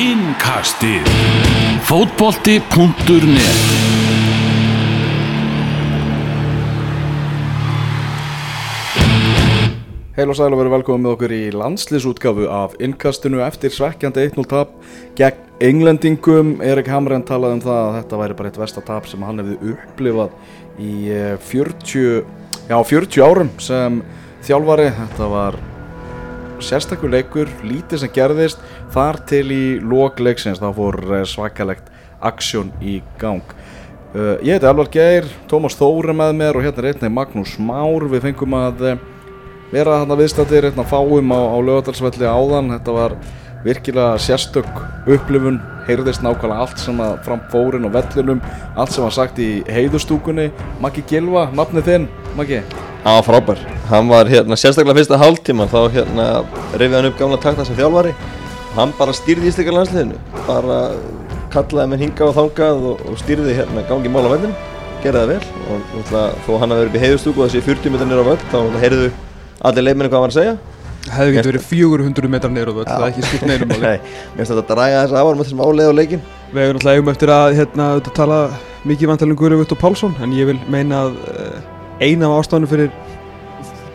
[0.00, 1.04] Innkastið
[1.84, 3.58] Fótbolti.net
[10.16, 14.48] Heil og sæl og verið velkomið með okkur í landslýsútgafu af innkastinu eftir svekkjandi 1-0
[14.48, 14.72] tap
[15.20, 16.54] gegn englendingum.
[16.64, 19.74] Erik Hamren talaði um það að þetta væri bara eitt versta tap sem hann hefði
[19.74, 22.24] upplifað í eh, 40,
[22.72, 24.00] já, 40 árum sem
[24.48, 24.88] þjálfari.
[25.02, 25.60] Þetta var
[26.64, 28.62] sérstakur leikur, lítið sem gerðist,
[28.94, 33.54] þar til í lókleiksins þá fór eh, svakalegt aksjón í gang.
[34.10, 38.06] Uh, ég heiti Elvar Geir, Tómas Þóri með mér og hérna er einnig Magnús Már.
[38.10, 38.96] Við fengum að uh,
[39.70, 43.14] vera þarna viðstættir hérna fáum á, á lögadalsvelli áðan þetta var
[43.64, 44.68] virkilega sérstök
[45.10, 48.40] upplifun, heyrðist nákvæmlega allt sem að fram fórin og vellinum
[48.74, 50.48] allt sem var sagt í heiðustúkunni
[50.80, 52.62] Maggi Gilva, nafnið þinn, Maggi?
[53.04, 56.26] Hann var frábær, hann var hérna sérstaklega fyrsta hálftíman þá hérna
[56.74, 58.12] reyfið hann upp gamla takta sem þjálfari.
[58.76, 60.82] Hann bara stýrði ísleika landsliðinu bara
[61.50, 64.52] kallaði menn hingað og þangað og, og stýrði hérna gangi mál á vellinu
[65.00, 67.94] gerði það vel og náttúrulega þó hann hafi verið upp í heiðustúku og þessi 40
[67.94, 69.08] metrar nýra á völl þá heyrðu
[69.70, 73.06] allir leifmenni hvað hann var að segja hefði getið verið 400 metrar neyru það er
[73.08, 73.80] ekki skipt neyrum máli.
[73.86, 76.98] Nei, mér finnst þetta að draga þess með þessum áleið á leikin við hefum náttúrulega
[76.98, 78.40] eigum eftir að hérna, tala
[78.90, 81.56] mikið vantalum Guðri Vitt og Pálsson en ég vil meina að uh,
[82.02, 82.92] eina af ástafanum fyrir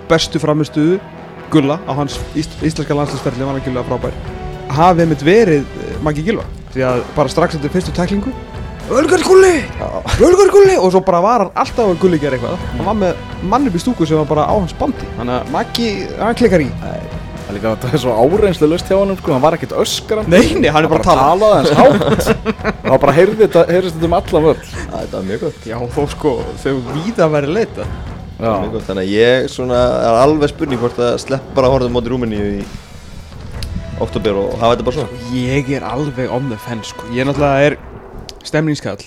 [0.10, 1.00] bestu framistuðu
[1.54, 4.18] Gulla á hans ís íslenska landslæsferðli var algjörlega frábær.
[4.74, 8.34] Hafið mitt verið uh, Maggi Gilva því að bara strax eftir fyrstu tæklingu
[8.86, 9.64] Ölgar Gulli!
[10.22, 10.76] Ölgar Gulli!
[10.78, 12.60] og svo bara var hann alltaf að Gulli gera eitthvað.
[12.76, 15.08] Hann var með mann upp í stúku sem var bara á hans bandi.
[15.20, 16.70] Þannig að Maggi, hann klikkar í.
[17.46, 19.76] Það er líka að þetta er svo áreinslu löst hjá hann sko, hann var ekkert
[19.78, 21.26] öskran Nei, nei, hann er bara að tala.
[21.30, 22.32] talaði hans hátt.
[22.74, 24.64] Og það bara heyrði þetta, heyrðist þetta um allan Æ,
[24.96, 26.32] Þetta var mjög gott, Já, þó sko,
[26.64, 28.88] þegar víða væri leita mjög Já, gott.
[28.90, 32.50] Þannig að ég svona er alveg spurning hvort að slepp bara að horfa móti Rúmeníu
[32.58, 32.66] í
[34.02, 35.22] oktober og hafa þetta bara svona.
[35.38, 37.06] Ég er alveg on the fence sko.
[37.16, 37.78] Ég náttúrulega er
[38.46, 39.06] stemningskall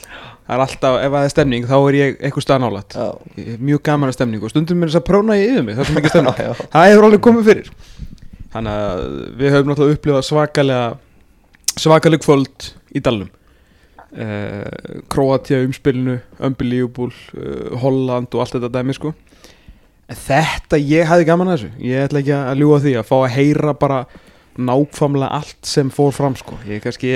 [0.49, 2.95] Það er alltaf, ef það er stemning, þá er ég eitthvað stað nálægt.
[2.97, 5.67] Já, Ég er Mjög gaman að stemning og stundum er þess að próna ég yfir
[5.67, 6.39] mig Það er svo mikið stemning.
[6.39, 6.69] Já, já.
[6.73, 7.69] Það hefur alveg komið fyrir.
[8.55, 9.03] Þannig að
[9.43, 10.87] við höfum náttúrulega upplifað svakalega
[11.85, 13.29] svakaleg kvöld í dalnum.
[14.09, 19.13] Uh, Kroatia umspilinu Unbelievable, uh, Holland og allt þetta dæmi sko.
[20.09, 21.71] En þetta, ég hefði gaman að þessu.
[21.85, 23.99] Ég ætla ekki að ljúga því að fá að heyra bara
[24.57, 26.57] nákvæmlega allt sem fór fram sko.
[26.65, 27.13] Ég kannski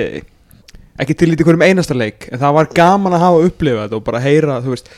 [1.02, 4.04] ekki til lítið hverjum einasta leik en það var gaman að hafa upplifað þetta og
[4.08, 4.90] bara heyra, þú veist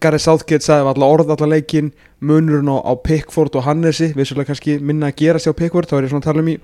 [0.00, 1.88] Gareth Southgate sagði var alltaf orð allar leikin
[2.22, 5.96] munurinn á, á Pickford og Hannesi vissulega kannski minna að gera sér á Pickford þá
[5.98, 6.54] er ég svona að tala um í,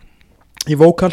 [0.71, 1.11] í vókal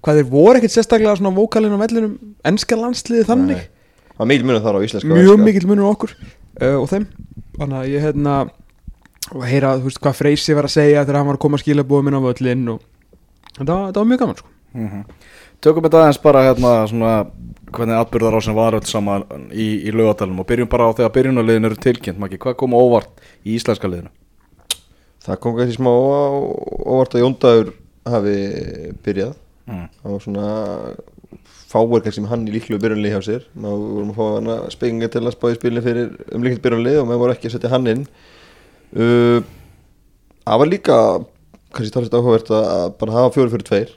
[0.00, 2.14] hvað þeir voru ekkert sérstaklega svona vókalinn á vellinum
[2.48, 3.66] ennska landsliði þannig Nei.
[4.14, 7.04] það var mikil munum þar á íslenska mjög mikill munur á okkur uh, og þeim
[7.60, 8.38] þannig að ég hérna
[9.36, 11.66] og heyra þú veist hvað Freysi var að segja þegar hann var að koma að
[11.66, 12.80] skila búið minna á völlin og
[13.60, 15.00] var, þetta var mjög gaman sko Mhm.
[15.60, 17.12] Tökum þetta aðeins bara hérna svona
[17.70, 21.12] hvernig atbyrðar á sem var öll saman í, í lögadalum og byrjum bara á þegar
[21.18, 24.10] byrjunarliðin eru tilkynnt Maggi, hvað kom óvart í íslenska liðinu?
[25.20, 27.72] Það kom kannski smá óvart að Jóndagur
[28.08, 28.36] hafi
[29.04, 29.36] byrjað.
[29.70, 29.86] Mm.
[30.02, 30.48] Var svona
[31.70, 33.46] kannski með hann í líklu byrjunlið hjá sér.
[33.54, 36.64] Ná vorum að fá hann að spenga til að spá í spilin fyrir um líklu
[36.64, 38.06] byrjunlið og maður voru ekki að setja hann inn.
[38.90, 39.44] Uh,
[40.50, 40.94] Það var líka
[41.70, 43.90] kannski talast áhugavert að bara hafa fjóri fyrir tveir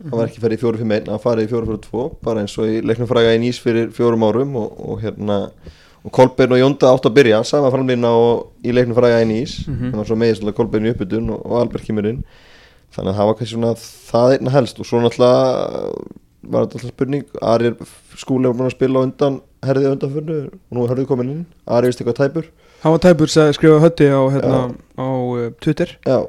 [0.00, 2.40] Það var ekki ferið í fjóri fyrir meinn að fara í fjóri fyrir tvo bara
[2.40, 5.36] eins og í leiknum fræga í nýs fyrir fjórum árum og, og hérna
[6.00, 8.08] og Kolbeinn og Jónda átt að byrja sama framlýna
[8.64, 9.90] í leiknum fræga í nýs Mhm.
[9.92, 12.22] það var svo meðislega Kolbeinn í uppbytun og, og Albert kemur inn.
[12.96, 14.80] Þannig að það var kannski svona það einna helst.
[14.80, 15.92] Og svo náttúrulega
[16.50, 17.74] var þetta alltaf spurning Ari
[18.16, 21.44] skúli var búin að spila á undan herðið undanförnu og nú er herðið komin inn.
[21.68, 22.48] Ari vist eitthvað tæpur?
[22.80, 24.60] Hann var tæpur að skrifa hötti á, hérna,
[24.96, 25.92] á uh, Twitter.
[26.08, 26.24] Já,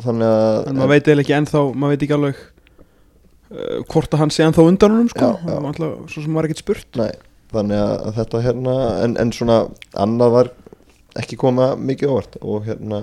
[0.00, 2.40] þannig að maður veit eiginlega ekki ennþá maður veit ekki alveg
[3.92, 5.28] hvort að hann sé ennþá undan honum sko.
[5.28, 5.44] Já, já.
[5.48, 6.88] Það var alltaf, svo sem var ekkert spurt.
[7.00, 7.10] Nei,
[7.52, 9.58] þannig að þetta hérna en, en svona
[10.06, 10.50] annað var
[11.20, 13.02] ekki koma mikið óvart og hérna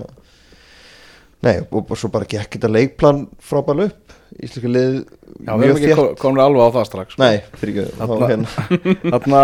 [1.40, 4.16] Nei, og, svo bara gekk þetta leikplan frábæl upp.
[4.44, 4.96] Íslenska lið
[5.48, 7.22] Já, við erum ekki ko- komin alveg á það strax sko.
[7.24, 8.50] Nei, fyrir ekki, þá Þarna- hérna.
[9.14, 9.44] Þarna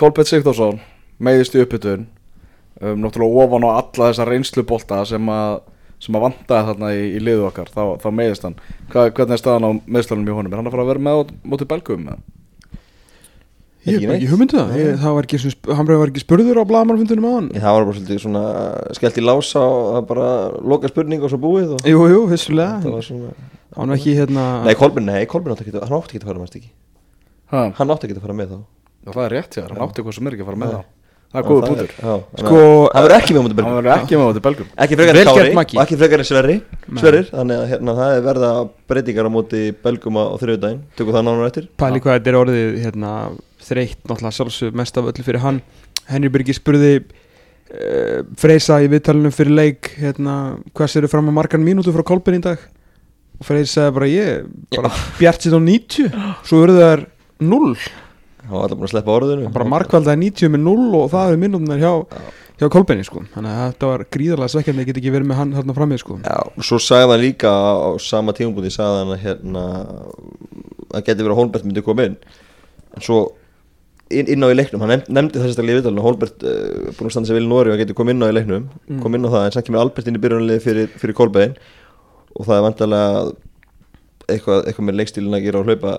[0.00, 0.80] Kolbett Sigþórsson
[1.22, 2.08] meiðist í uppbytun
[2.80, 5.60] um, náttúrulega ofan á alla þessa reynslubolta sem að
[6.00, 8.58] sem að vantaði þarna í, í liðu okkar þá, þá meiðist hann.
[8.92, 10.52] Hva, hvernig er staðan á meðslunum í honum?
[10.54, 12.06] Er hann að fara að vera með á móti belgum
[13.80, 14.72] ég hef bara ekki hugmyndu það.
[14.76, 17.86] Ég, það var ekki, sp- hann var ekki spurður á blagamannfundunum á hann Það var
[17.88, 18.42] bara svolítið svona
[18.98, 20.26] skellt í lása og það bara
[20.72, 23.32] loka spurning og svo búið og jú, jú, það vissulega var svona
[23.78, 26.42] hann var ekki hérna Nei, Kolbin, nei, Kolbin átti ekki, hann átti ekki að fara
[26.44, 26.70] með ekki?
[27.54, 28.58] Ha, Hann átti ekki að fara með þá.
[29.00, 30.82] Já, það er rétt, já, hann átti eitthvað sem er ekki að fara með þá
[31.30, 33.74] það er Já, þannig Sko, að hann verður ekki með hann Belgum.
[33.76, 34.66] Verður ekki með þetta belgum.
[34.82, 36.56] Ekki frekar en Kári og ekki frekar en Sverri.
[36.98, 38.50] Sverrir, þannig að hérna, það er verða
[38.90, 41.68] breytingar á móti Belgum á þriðudaginn tökum það nánar eftir.
[41.78, 43.12] Pæli hvað þetta er orðið hérna,
[43.68, 45.62] þreytt, náttúrulega sjálfsög mest af öllu fyrir hann.
[46.10, 51.62] Henry Birgir spurði uh, Freysa í viðtalinu fyrir leik hérna, hvað séru fram á margan
[51.62, 52.58] mínútu frá Kolbin í dag?
[53.38, 54.90] Og Freysa bara ég bara
[58.50, 59.52] bjart sitt á 90 svo urðu þær 0 hann var alltaf búin að sleppa orðinu
[59.54, 61.92] bara markvaldaði 90 með 0 og það eru mínútunar hjá,
[62.60, 63.22] hjá Kolbini sko.
[63.34, 66.18] þannig að þetta var gríðarlega svekkjandi ég get ekki verið með hann þarna frammi sko.
[66.24, 69.64] Já, svo sagði hann líka á sama tímabúti sagði hann að hérna
[70.90, 72.16] að geti verið að Holbert myndi koma inn
[72.96, 73.20] en svo
[74.10, 77.14] inn, inn á í leiknum hann nefndi, þess að lífi viðtalinu Holbert uh, búin að
[77.14, 78.98] standa sér vel í Nóri og geti komið inn á í leiknum Mm.
[79.04, 81.52] kom inn á það en samt kemur Albert inn í byrjunarliði fyrir, fyrir Kolbein
[82.34, 83.22] og það er vantarlega
[84.30, 85.92] eitthvað, eitthvað með leikstílin að gera á hlaupa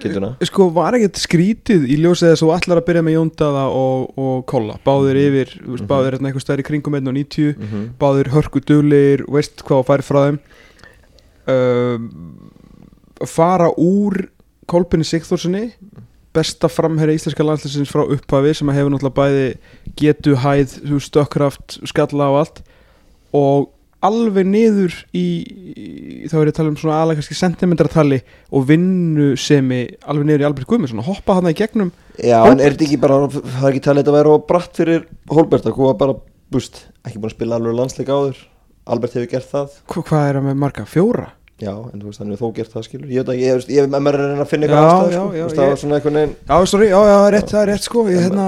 [0.00, 3.64] kilduna sko var ekkert skrítið í ljósið þess að þú ætlar að byrja með Jóndaða
[3.76, 4.78] og, og Kolla.
[4.86, 5.86] Báðir yfir, mm Mhm.
[5.90, 7.88] báðir hérna eitthvað stærri kringum 1.90 mm -hmm.
[8.00, 10.38] báðir hörku duglegir, veist hvað að færi frá þeim.
[11.46, 12.10] Um,
[13.26, 14.28] fara úr
[14.66, 15.72] Kolbini Sigþórssoni
[16.32, 19.56] besta framherri íslenska landslýsins frá upphafi sem að hefur náttúrulega bæði
[20.00, 22.62] getu, hæð, stökkraft skalla og allt.
[23.32, 23.68] Og
[24.08, 25.24] alveg niður í,
[26.30, 28.20] þá er ég að tala um svona aðlega kannski sentimentartali
[28.52, 32.74] og vinnusemi alveg niður í Albert Guðmundsson og hoppa hann í gegnum Já, en er
[32.74, 35.94] þetta ekki bara það er ekki talið að vera á bratt fyrir Holbert að koma
[36.00, 36.16] bara,
[36.52, 38.42] búst, ekki búin að spila alveg landsleik áður.
[38.92, 39.78] Albert hefur gert það.
[39.86, 41.28] Hva, hvað er það með marga, fjóra?
[41.62, 43.10] Já, en þú veist, hann hefur þó gert það skilur.
[43.12, 45.36] Ég veit ekki, ég, ég, ég, ég er að finna eitthvað aðstæð já, sko.
[45.38, 48.04] já, Það svona sorry, já, já, rétt, það er rétt sko.
[48.10, 48.46] Ég, hérna,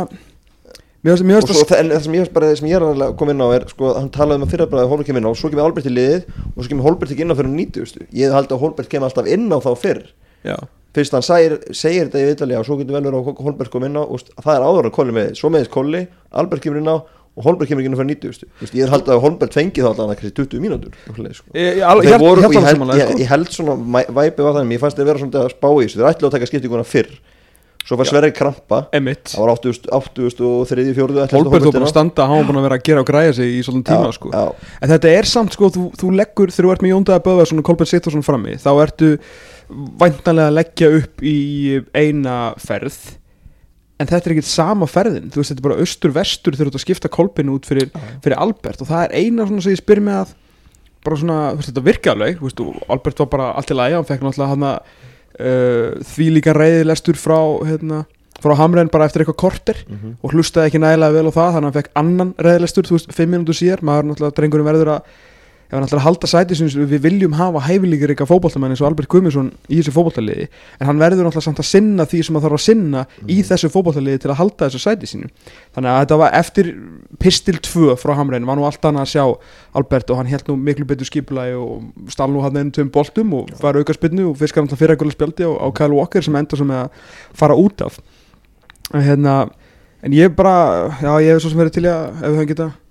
[1.12, 3.31] finnst- mér Og svo, en það sem ég, bara, það sem ég er að koma
[3.35, 5.37] inn á er sko, hann talaði um að fyrir að Holbert kemur inn á og
[5.37, 6.23] svo kemur Albert í liðið
[6.56, 8.06] og svo kemur Holbert ekki inn á fyrir 90 veistu.
[8.15, 10.03] ég held að Holbert kemur alltaf inn á þá fyrr
[10.45, 10.56] já,
[10.95, 13.85] fyrst hann segir, segir þetta í viðtalið og svo getur vel verið að Holbert kom
[13.85, 16.89] inn á og það er áður að Kolli með, svo meðist Kolli Albert kemur inn
[16.89, 16.97] á
[17.35, 18.47] og Holbert kemur ekki inn á fyrir 90 veistu.
[18.47, 20.93] Þú veist, ég held að Holbert fengi þá alltaf kannski 20 mínútur
[21.35, 21.47] sko.
[21.53, 24.97] ég, ég, ég, voru, ég, og ég, held, svona mæ- væpi var þannig, ég fannst
[25.00, 27.11] þeir vera svona að spá í þessu þeir ætlu að taka skiptinguna fyrr
[27.85, 28.79] svo fær Sverri krampa.
[28.97, 32.47] Emitt það var 80, 80 og 3, 4 Holbert var búin að standa, hann var
[32.49, 34.31] búin að vera að gera og græja sig í svolítið tíma sko.
[34.33, 34.45] já,
[34.81, 37.69] En þetta er samt sko, þú, þú leggur þegar þú ert með Jóndaða Böðvarsson og
[37.69, 39.11] Kolbjörn Sittorsson frammi þá ertu
[40.01, 41.37] væntanlega að leggja upp í
[41.97, 42.99] eina ferð.
[44.01, 45.29] En þetta er ekkert sama ferðin.
[45.31, 47.93] Þú veist, þetta er bara austur-vestur þegar þú ert að skipta Kolbjörn út fyrir,
[48.25, 48.83] fyrir Albert.
[48.83, 50.33] Og það er eina svona sem ég spyr mig að
[51.05, 52.41] bara svona, þú veist, þetta virka alveg.
[52.41, 52.63] Þú veist,
[52.97, 54.67] Albert var bara allt í lagi, hann fekk náttúrulega hann
[55.41, 58.05] uh, því líka reyðilestur frá hérna,
[58.43, 60.17] frá Hamren bara eftir eitthvað korter Mhm.
[60.23, 63.13] og hlustaði ekki nægilega vel á það þannig að hann fekk annan reyðlestur, þú veist,
[63.15, 65.03] fimm mínútur síðar maður náttúrulega, drengurinn verður að
[65.75, 68.87] ef hann ætlar að halda sæti sem við viljum hafa hæfileikir eitthvað fótboltamenn eins og
[68.87, 70.44] Albert Guðmundsson í þessu fótboltaliði,
[70.79, 73.71] en hann verður náttúrulega samt að sinna því sem hann þarf að sinna í þessu
[73.75, 75.31] fótboltaliði til að halda þessu sæti sínu.
[75.75, 76.71] Þannig að þetta var eftir
[77.25, 79.25] pistil 2 frá Hamrein, var nú allt annað að sjá
[79.81, 83.35] Albert og hann held nú miklu betur skipulagi og stál nú hann einu tveim boltum
[83.41, 86.23] og var auka spinnu og fiskar hann það fyrir að spjaldi á, á Kyle Walker
[86.23, 87.03] sem enda sem að
[87.35, 87.99] fara út af.
[88.94, 89.50] En hérna
[90.05, 92.84] en ég bara, já ég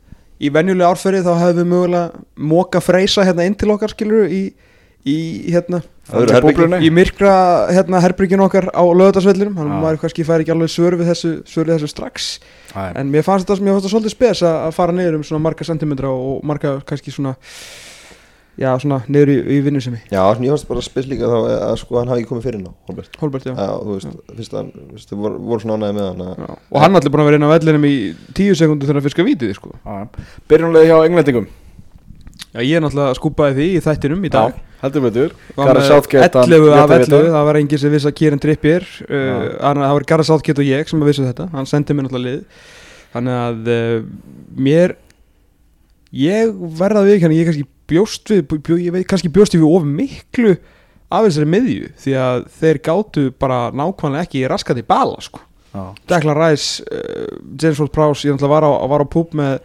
[0.44, 2.24] í að venjulega árferði þá hefðum við mögulega
[2.54, 4.44] móka freysa hérna inn til okkar skilur í,
[5.08, 5.18] í
[5.54, 5.82] hérna
[6.12, 6.82] herbergi.
[6.84, 7.36] í myrkra
[7.72, 9.80] hérna herbyggin okkar á lögðarsvellinum hann Já.
[9.86, 12.30] maður kannski fær ekki alveg svör við þessu, svör við þessu strax
[12.74, 16.12] Æ, en mér fannst þetta, svolítið spes að að fara niður um svona marga sentimetra
[16.12, 17.36] og marga kannski svona
[18.60, 21.38] já svona niður í, í vinnusemi já, svona ég fannst bara spil líka þá
[21.72, 23.54] að sko hann hafi ekki komið fyrir ná Holbert Holbert, já.
[23.58, 26.52] já, þú veist, fyrst hann, fyrst þau voru, voru svona ánæði með hann að, Já.
[26.70, 27.96] og hann allir búin að vera inn á vellinum í
[28.38, 29.74] tíu sekundu þegar að fiska vítið sko.
[29.82, 30.06] já.
[30.54, 31.48] Byrjunlega hjá englendingum
[32.54, 35.06] já, ég er náttúrulega skúpaði því í þættinum í dag heldur
[35.56, 37.34] Var Gareth með Southgate, hann 11 af lét að 11, vita.
[37.34, 39.36] það var enginn sem vissi að Kieran Trippier uh, Já.
[39.64, 42.34] hann- það var Gareth Southgate og ég sem að vissu þetta hann sendi mér náttúrulega
[42.34, 42.44] lið
[43.14, 44.04] þannig að uh,
[44.68, 44.96] mér
[46.14, 46.52] ég
[46.82, 50.58] verða við ég kannski bjóst við bjó, ég veit kannski bjóst við of miklu
[51.14, 55.44] af þessari miðju því að þeir gátu bara nákvæmlega ekki raskat í bala sko.
[56.10, 59.56] Declan Rice, uh, James Ward-Prowse ég náttúrulega var á, var á púp með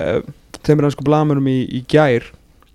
[0.00, 0.20] uh,
[0.64, 2.26] þeimur ennsku blamurum í, í gær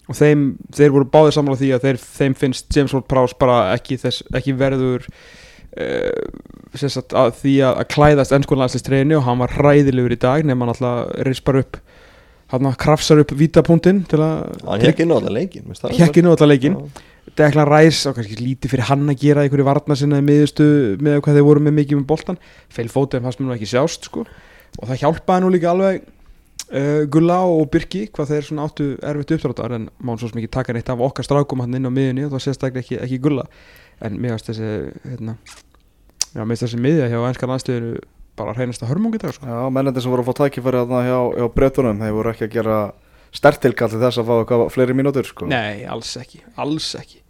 [0.10, 4.00] og þeim, þeir voru báðið sammála því að þeir, þeim finnst James Ward-Prowse bara ekki,
[4.02, 6.10] þess, ekki verður uh,
[6.74, 10.74] að því að, að klæðast ennsku landslistreinu og hann var hræðilegur í dag nema hann
[10.74, 11.80] alltaf rispar upp
[12.54, 16.34] hann krafsar upp vítapunktin til að hann hekk inn á allan leikin hekk inn á
[16.36, 17.04] alla leikin Já.
[17.40, 20.66] Declan Rice og kannski lítið fyrir hann að gera einhverju varna sinna í miðustu
[21.02, 22.40] með hvað þeir voru með mikið með boltan
[22.74, 24.26] feil fótið fannst mér nú ekki sjást sko.
[24.80, 29.34] og það hjálpaði nú líka alveg uh, Gulla og Birki hvað þeir svona áttu erfitt
[29.38, 32.36] uppdráttar en má svo ekki taka neitt af okkar strákum hann inn á miðunni og
[32.36, 33.48] það sérstaklega ekki, ekki Gulla
[34.04, 34.72] en mér finnst þessi
[35.08, 35.38] hérna,
[36.34, 37.96] já, mér finnst þessi miðja hjá ennska landsliðinu
[38.40, 39.48] bara reynast að hörmungi dag sko.
[39.50, 42.56] Já, mennandi sem voru að fá tækifæri þarna hjá, hjá breytunum, þeir voru ekki að
[42.58, 42.78] gera
[43.34, 45.50] stertilkall til þess að fá eitthvað fleiri mínútur sko.
[45.50, 47.24] Nei, alls ekki, alls ekki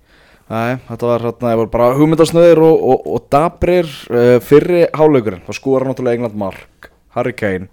[0.52, 5.56] Nei, þetta var hérna, það bara hugmyndasnöðir og, og, og dabrir uh, fyrri hálaukurinn, þá
[5.56, 7.70] skúra náttúrulega England mark, Harry Kane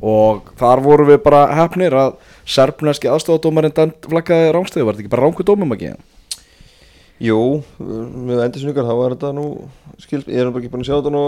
[0.00, 2.14] og þar voru við bara hefnir að
[2.48, 5.92] serfneski aðstofadómarinn flaggaði rángstöðu, var þetta ekki bara rángu dómum ekki?
[7.20, 9.44] Jú, með endursynningar þá var þetta nú
[10.00, 11.24] skild, ég er bara ekki búin að sjá þetta nú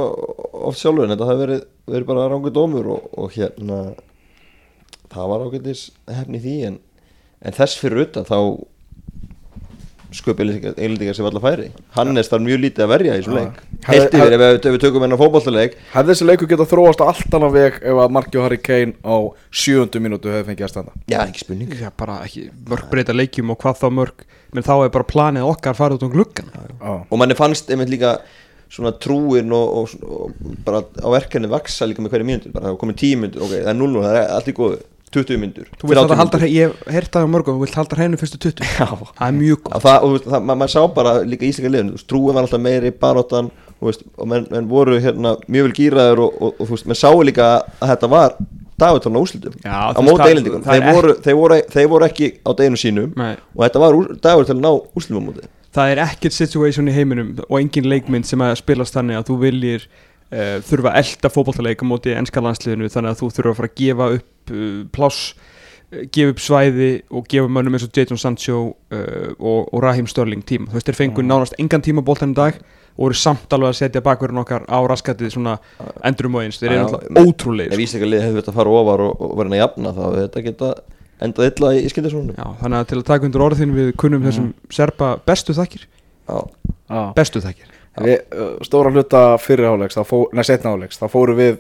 [0.71, 3.81] oft sjálfur en þetta hafi verið, verið bara rangu dómur og, og hérna
[5.13, 6.79] það var ágætis hefni því en,
[7.45, 8.39] en þess fyrir utan þá
[10.13, 11.69] sköp eilendingar sem allar færi.
[11.97, 13.61] Hannes þarf mjög lítið að verja í þessum leik.
[13.89, 17.05] Heilt yfir ef, við- ef við tökum hennar fótballtaleik Hefði þessi leikur getað þróast á
[17.09, 19.17] allt annað veg ef að Marki og Harry Kane á
[19.51, 20.93] sjöundu mínútu hefði fengið að standa?
[21.09, 21.73] já ekki spurning.
[21.81, 25.49] Já, bara ekki mörg breyta leikjum og hvað þá mörg menn þá er bara planið
[25.49, 28.19] okkar farið út um gluggan Já, og manni fannst einmitt líka
[28.73, 32.73] svona trúin og, og, og bara á verkefni vaksa líka með hverju mínútur bara það
[32.77, 34.79] var komið tíu mínútur, ok, það er 0 það er allt í góðu
[35.17, 37.79] 20 mínútur Þú vilt alltaf 30 halda, ég hef heyrt það á mörgum, þú vilt
[37.81, 38.87] halda hreinu fyrstu 20 Já.
[38.89, 39.83] Það er mjög gott.
[39.85, 43.87] Það, og, það, ma- maður sá bara líka veist, trúin var alltaf meiri baróttan og,
[43.91, 47.01] veist, og menn, menn voru hérna mjög vel gýraður og, og, og þú veist, menn
[47.03, 47.49] sá líka
[47.81, 48.37] að þetta var
[48.83, 52.81] dagutalna úslitum Já, á það er þeir, voru, þeir, voru, þeir voru ekki á deginu
[52.81, 53.35] sínum Nei.
[53.55, 55.51] og þetta var dagutalna á úslitum á móti.
[55.73, 59.37] Það er ekkert situation í heiminum og engin leikmynd sem að spilast þannig að þú
[59.47, 59.87] viljir
[60.33, 63.71] uh, þurfa að elda fótballtaleik á móti ennska landsliðinu þannig að þú þurfa að fara
[63.71, 65.33] að gefa upp uh, pláss,
[65.93, 70.09] uh, gefa upp svæði og gefa mönnum eins og Jadon Sancho uh, og, og Raheem
[70.11, 70.71] Störling tíma.
[70.71, 72.61] Þú veist, þeir fengur nánast engan tíma bóltan í dag
[72.93, 75.55] og eru samt alveg að setja bakverðin okkar á raskatið svona
[76.05, 76.59] endurum og eins.
[76.61, 77.85] Þeir eru Já, alltaf ótrúlegir ef sko.
[77.87, 80.43] íslenska liði hefði þetta að fara ofar og, og verið að jafna þá hefði þetta
[80.49, 80.73] geta
[81.23, 85.15] endað illa í, Já, þannig að til að taka undir orðin við kunnum þessum serpa
[85.25, 85.87] bestu þakkir.
[86.29, 87.13] Já.
[87.17, 87.71] bestu þakkir
[88.01, 91.59] Við, uh, stóra hluta fyrir háleiks, þá fó- nei setna háleiks, þá fóru við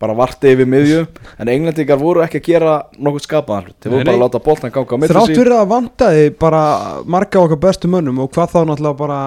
[0.00, 1.02] bara varti yfir miðju
[1.38, 4.72] en englendingar voru ekki að gera nokkuð skapaðan hlut, þeir voru bara að láta boltan
[4.74, 6.62] ganga á milli Þrátt fyrir að vantaði bara
[7.06, 9.18] marga okkar bestu mönnum og hvað þá náttúrulega bara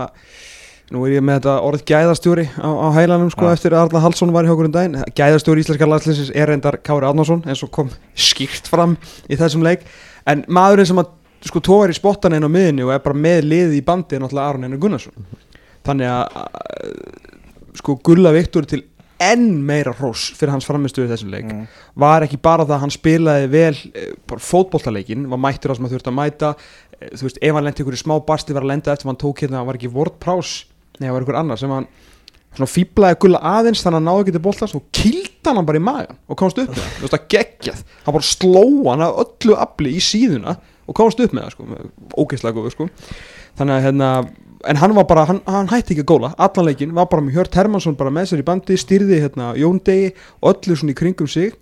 [0.92, 3.54] nú er ég með þetta orð gæðastjóri á, á heilanum sko Ja.
[3.56, 5.00] eftir að Arna Hallsson var í okkur um daginn.
[5.16, 8.98] Gæðastjóri íslenska landslýsins er reyndar Kári Árnason eins og kom skýrt fram
[9.30, 9.82] í þessum leik.
[10.26, 11.10] En maðurinn sem að
[11.48, 14.24] sko tóar í spottan einn á miðinni og er bara með liði í bandi er
[14.24, 15.28] náttúrulega Aron Einar Gunnarsson
[15.88, 17.01] þannig að að,
[17.79, 18.84] sko Gulla Viktor til
[19.24, 21.48] enn meira hross fyrir hans framistuðu þessum leik.
[21.50, 21.63] Mm.
[21.98, 25.88] var ekki bara það að hann spilaði vel eh, bara fótboltaleikin, var mættur á sem
[25.88, 26.51] hann þurfti að mæta.
[27.00, 29.13] Eh, þú veist, ef hann lendi ykkur í smá basti var að lenda eftir að
[29.15, 30.51] hann tók hérna, hann var ekki vortprás
[30.98, 31.89] nei, það var ykkur annar sem hann
[32.58, 35.79] svona fýblaði gulla aðeins þannig að hann náði ekki til boltans og kildi hann bara
[35.79, 37.84] í magan og komst upp með það, þú veist, að geggjað.
[38.06, 40.56] Hann bara sló hann af öllu afli í síðuna
[40.88, 41.79] og komst upp með það, sko,
[42.17, 42.89] ógeðslega góðu, sko.
[43.60, 44.10] Þannig að hérna
[44.66, 46.34] en hann var bara, hann, hann hætti ekki að góla.
[46.38, 49.80] Allan leikin, var bara með Hjört Hermansson bara með sér í bandi, styrði hérna Jón
[49.86, 51.54] Degi og öllu svona í kringum sig.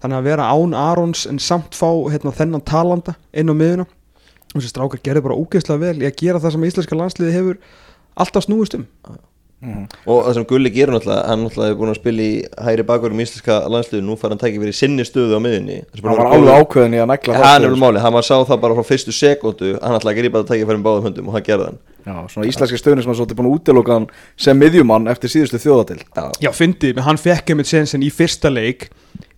[0.00, 3.86] Þannig að vera án Arons en samt fá hérna, þennan talanda inn á miðuna
[4.50, 7.58] og þessi strákar gerði bara ógeðslega vel í að gera það sem íslenska landsliði hefur
[8.20, 8.86] alltaf snúist um.
[9.60, 9.82] Mhm.
[10.08, 13.20] og það sem Gulli gerur náttúrulega hann náttúrulega er búin að spila í hægri bakverðum
[13.20, 16.62] í íslenska landsliðu, nú fær hann tækið verið sinni stöðu á miðunni hann var alveg
[16.62, 20.14] ákveðin í að negla er hann var sá það bara frá fyrstu sekundu hann ætlaði
[20.14, 23.04] að grípa það tækið fyrir báðum höndum og hann gerði hann Já, svona íslenski stöðnis
[23.04, 24.08] sem var svolítið búin að útiloka hann
[24.40, 28.88] sem miðjumann eftir síðustu þjóðatild já, Já, fyndi, hann fekk einmitt sensin í fyrsta leik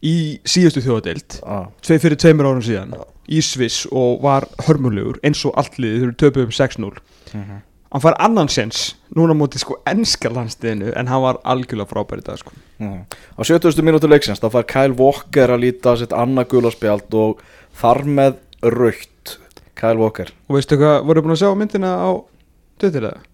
[0.03, 2.97] í síðustu þjóðadeild Já, tvei fyrir tveimur árum síðan
[3.33, 6.97] í Sviss og var hörmulegur eins og allt liðið þau töpuð um 6-0
[7.93, 12.25] hann fær annan sens núna móti sko ennska landsliðinu en hann var algjörlega frábær í
[12.25, 12.53] dag sko.
[12.81, 13.05] Mhm.
[13.37, 13.85] Á 70.
[13.85, 17.43] mínútu leiksins þá fær Kyle Walker að líta sitt annað gulaspjald og
[17.77, 19.37] þar með raukt
[19.77, 20.33] Kyle Walker.
[20.49, 22.11] Og veistu hvað, voru búin að sjá myndina á
[22.83, 23.27] döttir það?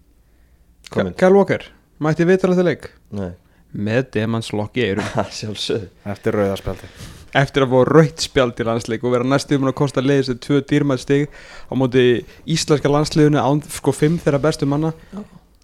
[1.19, 1.65] Kyle Walker,
[2.01, 2.89] mætti viðtala til leik?
[3.13, 3.31] Nei,
[3.75, 5.89] með demannslokki eru það sjálfsögðu.
[6.15, 6.91] Eftir rauðaspjaldi
[7.37, 10.39] eftir að fá raukt spjald í landsleik og vera næstu um að kosta leiðis til
[10.41, 11.27] tvö dýrmæð stig
[11.69, 12.05] á móti
[12.49, 14.89] íslenska landsliðinu án sko fimm þeirra bestu manna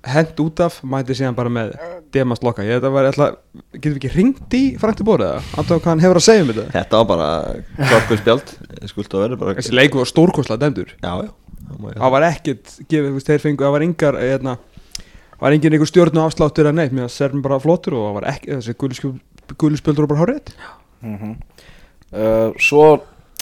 [0.06, 1.72] hent út af, mæti síðan bara með
[2.14, 3.30] demast lokka, ég þetta var ætla,
[3.74, 6.52] getum við ekki ringt í frækti bórið það, andan hvað hann hefur að segja um
[6.52, 6.66] þetta?
[6.76, 7.30] Þetta var bara
[7.80, 8.54] klokkuð spjald.
[8.92, 10.94] Skult að vera bara þessi leiku var stórkostlega dæmdur.
[11.02, 11.32] Já, já,
[11.66, 14.56] það var ekkit, gefið, þú veist, þeir fengu það var engar, hérna
[15.36, 18.08] það var engin einhver stjórn og afsláttur að neitt, mér að serfum bara flottur og
[18.08, 20.56] það var ekki, þessi gulispjöldur var bara hárið
[21.06, 21.36] mm
[22.16, 22.86] uh, Svo,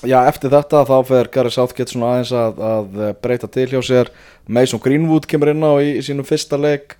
[0.04, 3.80] já, eftir þetta þá fer Gary Southgate svona aðeins að, að eh, breyta til hjá
[3.86, 4.12] sér.
[4.48, 6.98] Mason Greenwood kemur inn á í, í sínum fyrsta leik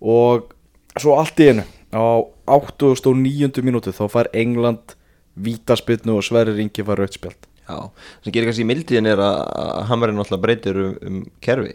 [0.00, 0.52] og
[0.96, 3.60] svo allt í einu á 89.
[3.66, 4.94] mínútu þá fær England
[5.34, 7.78] vítaspilnu og Sverrir Ingi fær rautspjald já,
[8.26, 11.74] sem gerir kannski í mildiðin er að að Hammarinn náttúrulega breytir um, um kerfi.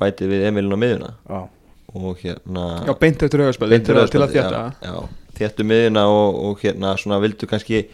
[0.00, 1.40] Bæti við Emilin á miðuna Já,
[1.94, 4.62] og hérna Já, beint eftir auðarspöld til, að- að þétta.
[4.82, 4.96] já, já,
[5.38, 7.84] þéttu miðina og, og hérna svona vildu kannski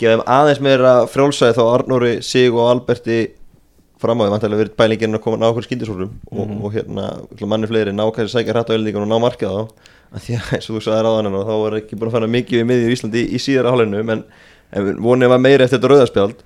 [0.00, 3.18] gefa þeim aðeins meira frjálsæði þá Arnóri, Sig og Alberti
[4.00, 7.04] fram á því, vantilega verið bælingin að koma ná okkur skindisúrum og, og hérna
[7.48, 9.62] manni fleiri ná kannski sækja hrætt á eldingun og ná markað á
[10.16, 12.32] að því að eins og þú sagði ráðan og þá var ekki búin að fara
[12.34, 14.24] mikið við miðið í Íslandi í, í síðara hálfinu en,
[14.74, 16.42] en vonið var meira eftir þetta rauðarspjald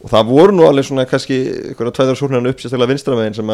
[0.00, 1.36] og það voru nú alveg svona kannski
[1.70, 3.50] einhverja tvæðar súrnarinn upp sérstaklega vinstramegin sem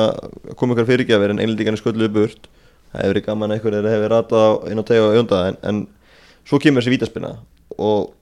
[0.60, 2.46] kom ykkur fyrirgjafir en englendingarnir skölluðu burt.
[2.92, 5.80] Það hefur verið gaman að einhverjir hefur ratað inn á tega og öndað en, en
[6.46, 7.32] svo kemur þessi vítaspinna
[7.82, 8.12] og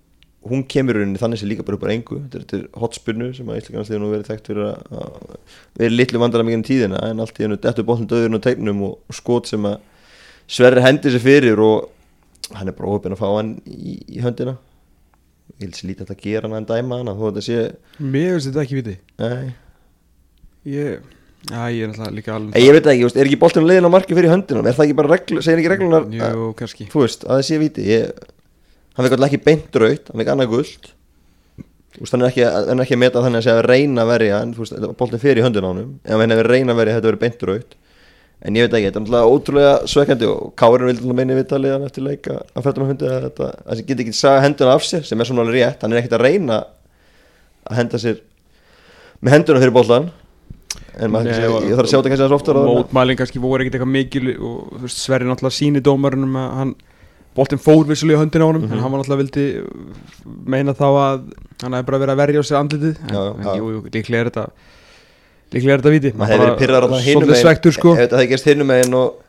[0.48, 2.18] hún kemur í rauninni þannig sem líka bara upp á engu.
[2.32, 5.38] Þetta er- hotspinnu sem að Íslandsliðið nú verið þekkt fyrir að
[5.80, 8.82] vera litlu vandara mikið í tíðina en allt í hennu dettur bóttin döðurinn og tegnum
[8.88, 9.78] og, og skot sem að
[10.48, 11.88] Sverri hendi sér fyrir og
[12.52, 14.58] hann er bara óöfinn að fá hann í, í höndina
[15.54, 17.58] ég vil sér lítið að gera hann að dæma hann þó að þetta sé
[18.14, 18.94] Mér finnst þetta ekki viti.
[19.22, 19.52] Nei.
[20.64, 21.04] Ég,
[21.50, 23.68] já, ég er náttúrulega líka alveg Ei, ég veit ekki, þú veist, er ekki boltinu
[23.68, 26.86] leiðin á marki fyrir höndina er það ekki bara reglu, segir ekki reglunar Jú, kannski.
[26.92, 28.26] þú veist, að það sé viti ég,
[28.96, 30.90] hann veit alltaf ekki beint raut hann veit annað guld
[31.94, 34.04] Þú veist, hann er ekki, hann er ekki að meta þannig að segja að reyna
[34.08, 35.90] verja en þú veist, boltin fyrir höndin á honum.
[36.02, 37.76] Ef hann hefur reyna verja þetta verið beint raut
[38.44, 41.86] en ég veit ekki, þetta er náttúrulega ótrúlega svekkandi og Kárin vildi meina í vitaliðan
[41.86, 44.74] eftir leik að að fættum að hundi að þetta að þessi geti ekki saga henduna
[44.76, 46.58] af sér sem er svona alveg rétt, hann er ekkert að reyna
[47.70, 48.18] að henda sér
[49.24, 50.10] með henduna fyrir boltan
[50.98, 53.40] en maður, Nei, og- ég þarf að sjá þetta kannski aðeins oftar og mótmælin kannski
[53.42, 56.74] voru ekkert eitthvað mikil og Sverri náttúrulega síni dómarunum að hann
[57.34, 58.72] boltinn fór vissulega höndin á honum Mhm.
[58.72, 59.44] en hann var náttúrulega vildi
[60.46, 61.20] meina þá að
[61.62, 61.74] hann
[65.54, 66.12] líklega er þetta er viti.
[66.18, 67.94] Maður hefur verið pyrrar á það hinum svolítið svektur sko.
[67.94, 69.22] Ef þetta hefði gerst hinum megin og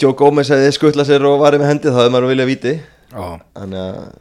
[0.00, 3.24] Joe Gomez hefði skuttlað sér og varið með hendi þá hefði maður viljað víti Já.
[3.58, 4.18] þannig að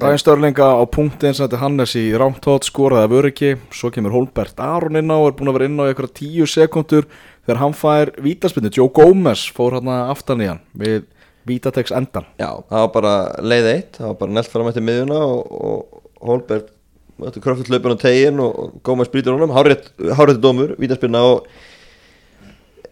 [0.00, 3.50] Ræðin Störlinga á punkti eins og þetta Hannes í rámtótt skoraði af öryggi.
[3.76, 7.04] Svo kemur Holbert Aron inn á er búin að vera inn á eitthvað tíu sekundur
[7.44, 11.04] þegar hann fær vítaspinnu Joe Gomez fór hann aftan í hann við
[11.44, 13.14] vítatex endan já, það var bara
[13.44, 13.98] leið eitt.
[14.00, 16.73] Það var bara nelt fram eftir miðuna og, og Holberg
[17.20, 19.54] Þetta kröftuð hlaupin á tegin og Gómez brýtur honum.
[19.54, 21.46] Hárétt dómur, vítaspinna og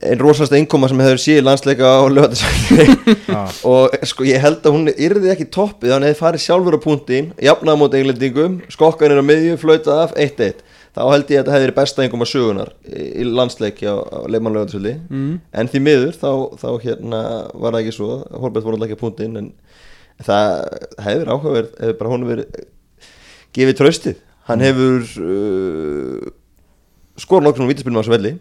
[0.02, 3.36] einn rosalasta innkoma sem hefur síð landsleika á lögatarsvækni
[3.70, 7.30] og sko ég held að hún yrði ekki toppið hann hefði farið sjálfur á punktin
[7.42, 11.54] jafnað mót englendingum, skokkan er á miðju flautað af 1-1 þá held ég að þetta
[11.54, 15.32] hefði verið besta innkoma sögunar í, landsleiki á, leikmann lögatarsvækni mm.
[15.54, 16.30] en því miður þá,
[16.64, 17.22] þá hérna
[17.54, 18.10] var það ekki svo.
[18.42, 19.52] Holbert voru alltaf ekki á punktinn en
[20.26, 20.50] það
[21.06, 22.62] hefur áhugaverð hefur bara hún verið
[23.56, 24.16] gefið tröstið
[24.48, 26.32] hann hefur uh,
[27.20, 28.32] skorað nokkur svona vítaspilum á þessu velli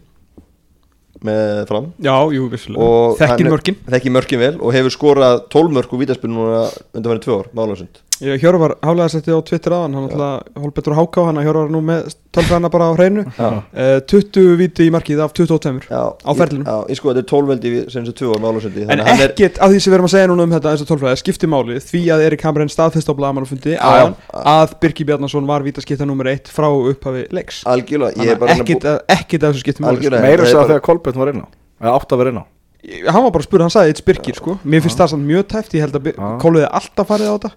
[1.22, 1.84] með fram.
[2.02, 2.82] Já, jú, vissulega.
[2.82, 3.76] Og þekkir hann- mörkin.
[3.86, 6.62] þekki mörkin vel og hefur skorað 12 mörk úr vítaspilum núna
[6.96, 7.94] undan verið tvö ár málasund.
[7.94, 11.72] ég Hjörvar hálega setti á Twitter aðan hann alltaf Holbetur Háká hann að Hjörvar er
[11.74, 16.30] nú með tölfræðina bara á hreinu uh, 20 viti í markið af 22 já, Á
[16.38, 16.62] ferlinum.
[16.62, 19.58] ég, já, ég sko þetta er 12 veldi sem þessu tvö ár málasundi En ekkert
[19.58, 21.80] af því sem við erum að segja núna um þetta eins og tölfræði skipti máli
[21.82, 24.44] því að Erik Hamren staðfest á blagamannafundi Já, áðan já.
[24.54, 28.54] að Birki Bjarnason var vítaskipta nummer 1 frá upphafi leiks algjörlega, ég Þannig er bara
[28.54, 29.96] að ekkert, af þessu skipti máli.
[29.98, 30.22] Algjörlega.
[30.28, 31.46] meira er þess að þegar Kolbjörn var inn á
[31.82, 32.44] eða að á
[32.82, 35.44] Hann var bara að spura, hann sagði eitt Birkir sko Mér finnst það samt mjög
[35.52, 36.08] tæft, ég held að.
[36.42, 37.50] Kóluði alltaf farið á þetta.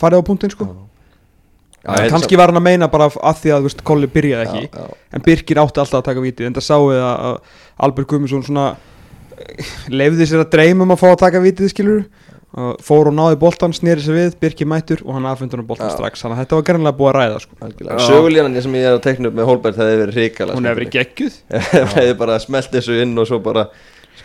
[0.00, 0.68] Farið á punktinn sko.
[1.86, 4.62] Já, Kannski var hann að meina bara að því að Kóli byrjaði ekki.
[4.66, 5.00] Já, já.
[5.14, 7.36] En Birkir átti alltaf að taka vítið En það sáu við að
[7.86, 8.64] Albert Guðmundsson svona
[9.92, 12.00] Leifði sér að dreyma um að fá að taka vítið skilur
[12.56, 16.22] Fór og náði boltan, snýri sér við Birkir mættur og hann affundur um boltan strax.
[16.24, 17.70] Þannig að þetta var gerðinlega búið að ræða sko.
[18.06, 20.80] Sögulínan sem ég er að tekna upp með Holberg það hefur verið hrikala Hún hefur
[20.80, 21.36] verið geggjuð.
[21.74, 23.66] Það hefur bara smelt þessu inn og svo bara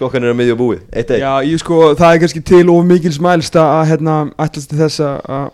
[0.01, 0.79] skokkan er á miðju og búið.
[0.89, 1.21] Eitt eitt.
[1.21, 5.03] Já, ég sko, það er kannski til of mikils mælst að hérna, ætlast til þess
[5.05, 5.51] að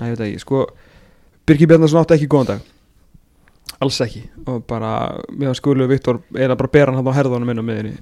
[0.00, 0.64] ég veit ekki, sko
[1.46, 2.66] Birgir Bjarnason átti ekki góðan dag.
[3.80, 4.24] Alls ekki.
[4.50, 4.90] Og bara,
[5.32, 7.94] mér skulum Viktor er að bara bera hann á herðunum inn á miðinni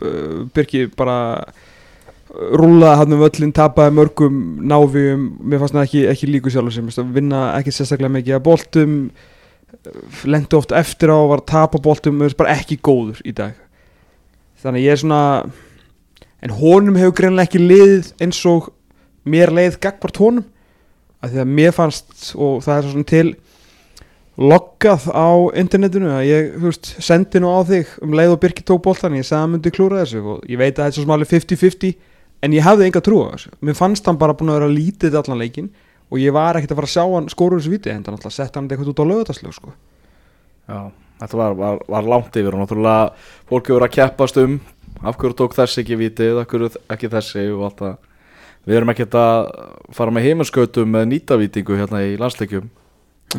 [0.00, 4.38] B- Birgir bara uh, rúlaði hann um öllin, tapaði mörgum
[4.70, 8.94] návíum, mér fannst það ekki, ekki líku sjálfur sem, vinna ekki sérstaklega mikið að boltum.
[10.24, 12.16] Lendi oft eftir á, var að tapa boltum.
[12.16, 13.58] Mér finnst bara ekki góður í dag
[14.62, 15.22] þannig að ég er svona
[16.40, 18.70] en honum hefur greinlega ekki liðið eins og
[19.28, 20.46] mér leið gagvart honum.
[21.20, 23.26] Af því að mér fannst og það er svo svona til
[24.40, 25.28] loggað á
[25.60, 29.18] internetinu að ég þú veist, sendi nú á þig um leið og Birkir tók boltan
[29.18, 31.92] ég sagði að myndi klúra þessu og ég veit að þetta er svo smáli 50-50
[32.40, 33.52] en ég hafði enga trú á þessu.
[33.60, 35.68] Mér fannst hann bara búin að vera lítið allan leikin
[36.08, 38.38] og ég var ekkert að fara að sjá hann skóru þessu viti en það náttúrulega
[38.38, 39.74] sett hann eitthvað út á lögutaslög sko.
[40.70, 40.80] Já,
[41.20, 44.58] þetta var, var, var langt yfir og náttúrulega fólk hefur að keppast um
[45.00, 47.96] af hverju tók þessi ekki vitið, af hverju ekki þessi og allt það.
[48.68, 49.38] Við erum ekkert að
[49.96, 52.68] fara með heimaskautum með nýtavítingu hérna í landsleikjum.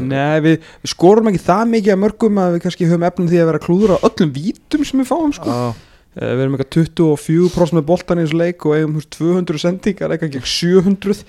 [0.01, 3.41] Nei, við, við skorum ekki það mikið að mörgum að við kannski höfum efnum því
[3.41, 5.51] að vera að klúðra öllum vítum sem við fáum sko.
[5.51, 9.61] Uh, Við erum eitthvað 24% með boltan í þessu leik og eigum þú veist, 200
[9.61, 11.21] sendingar, eitthvað ekki 700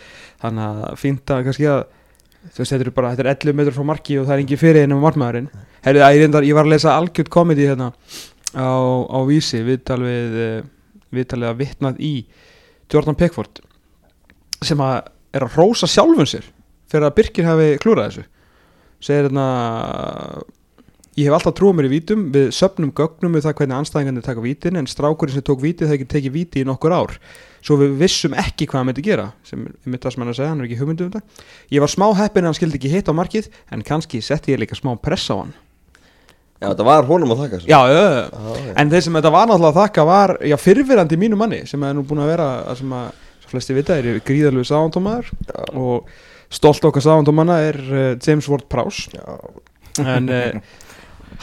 [0.42, 1.82] Þannig að fínt að kannski að
[2.50, 4.60] þú veist, þetta er bara, þetta er 11 metur frá marki og það er engin
[4.60, 5.48] fyrir ennum markmaðurinn.
[5.84, 7.92] Herrið, ég, reyndar, ég var að lesa algjörð komedi hérna
[8.58, 8.70] á,
[9.06, 10.56] á vísi, viðtal við uh,
[11.12, 12.14] viðtalið að vitnað í
[12.92, 13.62] Jordan Pickford
[14.62, 14.98] sem að
[15.32, 16.48] er að rósa sjálfun sér
[16.92, 18.24] fyrir að Birkir hafi klúrað þessu.
[19.02, 19.46] Segir hérna
[21.18, 24.44] ég hef alltaf trúið mér í vítum við söpnum gögnum við það hvernig anstæðingarnir taka
[24.44, 27.16] vítin en strákurinn sem tók vítið það ekki tekið víti í nokkur ár.
[27.62, 30.38] Svo við vissum ekki hvað hann myndi gera sem er mitt það sem hann að
[30.38, 31.44] segja, hann er ekki hugmyndu um þetta.
[31.74, 34.62] Ég var smá heppin að hann skildi ekki hitt á markið en kannski setti ég
[34.62, 35.52] líka smá press á hann.
[36.62, 38.74] Já, þetta var honum að þakka já, já.
[38.78, 41.96] en þeir sem þetta var náttúrulega að þakka var já, fyrfirandi mínu manni sem er
[41.98, 43.08] nú búin að vera að sem að
[43.42, 43.96] svo flesti vita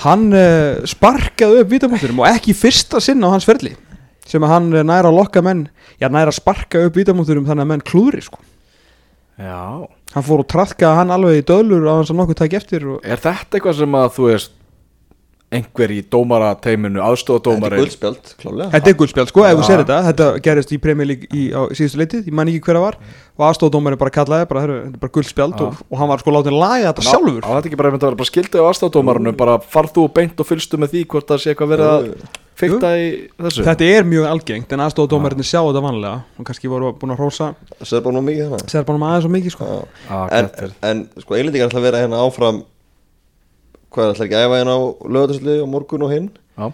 [0.03, 3.75] hann uh, sparkaði upp vítamúturum og ekki fyrsta sinn á hans ferli
[4.29, 5.67] sem að hann uh, næra að lokka menn
[5.99, 8.39] já næra að sparka upp vítamúturum þannig að menn klúðri sko.
[9.37, 9.87] já.
[10.13, 13.03] hann fór og trafkaði hann alveg í döðlur á hans að nokkuð tæki eftir og...
[13.03, 14.55] Er þetta eitthvað sem að þú veist
[15.49, 17.77] einhver í dómarateiminu, þetta er aðstofadómari
[18.75, 19.97] þetta er guldspjald sko, ef þú sér þetta.
[20.09, 22.97] Þetta gerist í Premier League í, á síðustu leitið ég man ekki hver það var.
[23.39, 25.55] Og aðstofdómari bara kallaði bara, heru, þetta er bara guldspjald.
[25.57, 25.65] Já.
[25.65, 27.41] og, og hann var sko látið að laga þetta sjálfur.
[27.41, 30.49] Á þetta ekki bara að vera bara skildið á aðstofadómarinu bara farð þú beint og
[30.49, 32.01] fylgstu með því hvort það sé eitthvað verið að
[32.59, 33.07] fykta í
[33.39, 33.65] þessu?
[33.65, 37.47] Þetta er mjög algengt en aðstofdómarinni sjá þetta vanlega og kannski voru búin að rósa
[43.93, 44.81] hvað er ætla ekki að æfa hérna á
[45.17, 46.29] lögatarsli og morgun og hinn?
[46.59, 46.69] Já,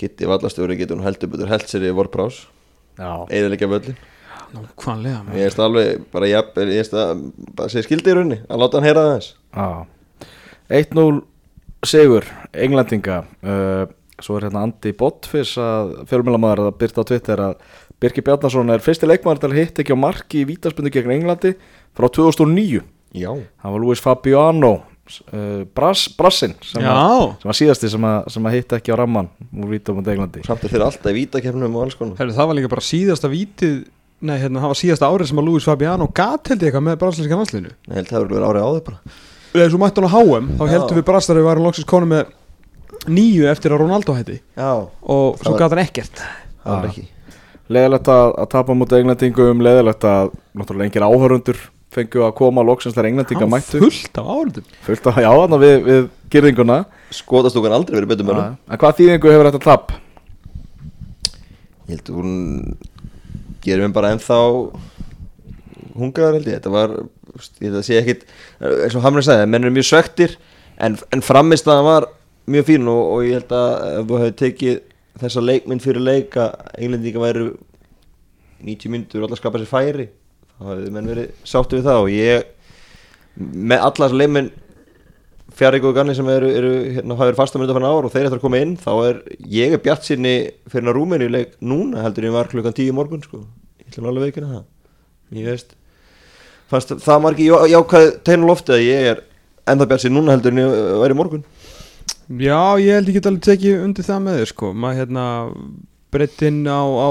[0.00, 2.44] Kitty vallastjóri getur hún heldur betur held sér í vorbrás
[2.98, 3.98] já, eðalega völlin
[5.34, 7.26] ég veist alveg bara jafn ég veist að
[7.56, 9.68] bara segja skildi í rauninni að láta hann heyra það þess já.
[10.80, 11.22] 1-0
[11.84, 13.84] sigur Englandinga uh,
[14.22, 17.54] Svo er hérna Andi Botfiss að fjölmjölamæður að byrta á Twitter að
[18.02, 21.54] Birki Bjarnason er fyrsti leikmaður til að hitta ekki á marki í vítaspunni gegn Englandi
[21.98, 22.78] frá 2009
[23.10, 23.30] já.
[23.34, 24.72] Það var Luis Fabiano
[25.10, 28.96] uh, Brass, Brassin sem, að, sem var síðasti sem að, sem að hitta ekki á
[29.00, 30.44] ramman úr vítum á Englandi.
[30.46, 32.16] Samt er þeir alltaf í vítakefnum og alls konar.
[32.20, 33.84] Herru, það var líka bara síðasta vítið
[34.24, 36.94] Nei, hérna, það var síðasta árið sem að Luis Fabiano gat held ég eitthvað með
[37.02, 39.16] brasilíska landslinu ég held það verið árið áður bara.
[39.54, 42.08] Eða svo mætti hann á HM, þá heldum við brastar að við varum loksins konu
[42.08, 42.30] með
[43.10, 44.38] nýju eftir að Ronaldo hætti.
[44.56, 44.70] Já.
[45.14, 46.22] Og svo gat hann ekkert.
[46.62, 46.90] Það var Já.
[46.94, 47.04] ekki.
[47.74, 51.60] Leðilegt að, að tapa mútið Englandingum Leðilegt að náttúrulega engir áhörundur
[51.94, 53.80] fengu að koma loksins þegar Englandinga Hann mættu.
[53.82, 56.78] fullt af áriðum Fullt að, já, þannig við, við girðinguna.
[57.14, 58.56] Skotastúkan aldrei verið betur mönnum.
[58.68, 59.94] En hvað þýðingu hefur þetta tap?
[61.84, 62.34] ég held að hún
[63.64, 64.38] gerir mér bara ennþá
[65.98, 66.58] hungraðar held ég.
[66.58, 68.24] Þetta var ég held að sé ekkit
[68.64, 70.36] eins og Hamrið sagði menn eru mjög svektir
[70.78, 72.08] en, en framistæðan var
[72.50, 74.80] mjög fín og, og ég held að ef þú hefði tekið
[75.22, 77.46] þessa leikmynd fyrir leik að englendinga væru
[78.64, 80.06] 90 myndur og alltaf skapa sér færi
[80.58, 82.52] þá hefði menn verið sáttu við það og ég
[83.34, 84.60] með alla þessa leikmynd
[85.54, 88.40] Fjarrík og Ganni sem eru, eru hérna, hafa verið fastamönda fyrir ár og þeir eftir
[88.40, 89.20] að koma inn þá er
[89.54, 90.32] ég er bjart sinni
[90.70, 93.44] fyrir að rúminu leik núna heldur ég var klukkan 10 í morgun sko.
[93.78, 94.64] ég ætlum alveg ekki að það.
[95.38, 95.76] Ég veist
[96.72, 99.22] fannst það margir já, jákvæð tegn á lofti að ég er
[99.70, 101.46] enda bjart sinni núna heldur en ég væri í morgun.
[102.40, 104.72] Já, ég held get alveg tekið undir það með þér sko.
[104.74, 105.24] Maður hérna
[106.14, 107.10] breytin á, á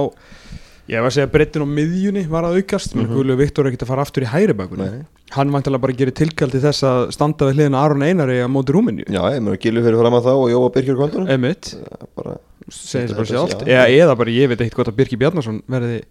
[0.91, 3.09] ég var að segja breytin á miðjunni var að aukast mm Mhm.
[3.09, 3.15] -hmm.
[3.17, 5.05] Guðlu Viktor er ekkert að fara aftur í hægri bakunni Nei.
[5.31, 8.73] hann vantilega bara gerir tilkall til þess að standa við hliðina Aron Einari á móti
[8.73, 9.05] Rúmeníu.
[9.07, 11.75] Já, ég mér að gilu fyrir fram að þá og Jóa Birkjur kvöldunum Emitt,
[12.15, 12.37] bara,
[12.69, 13.59] segir þetta bara sjálft.
[13.65, 13.85] já.
[13.87, 16.03] eða, eða bara ég veit ekkert gott að Birki Bjarnason verði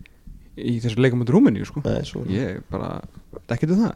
[0.59, 1.81] í þessu leikum móti Rúmeníu sko.
[2.29, 3.01] Ég bara,
[3.49, 3.93] ekki til það.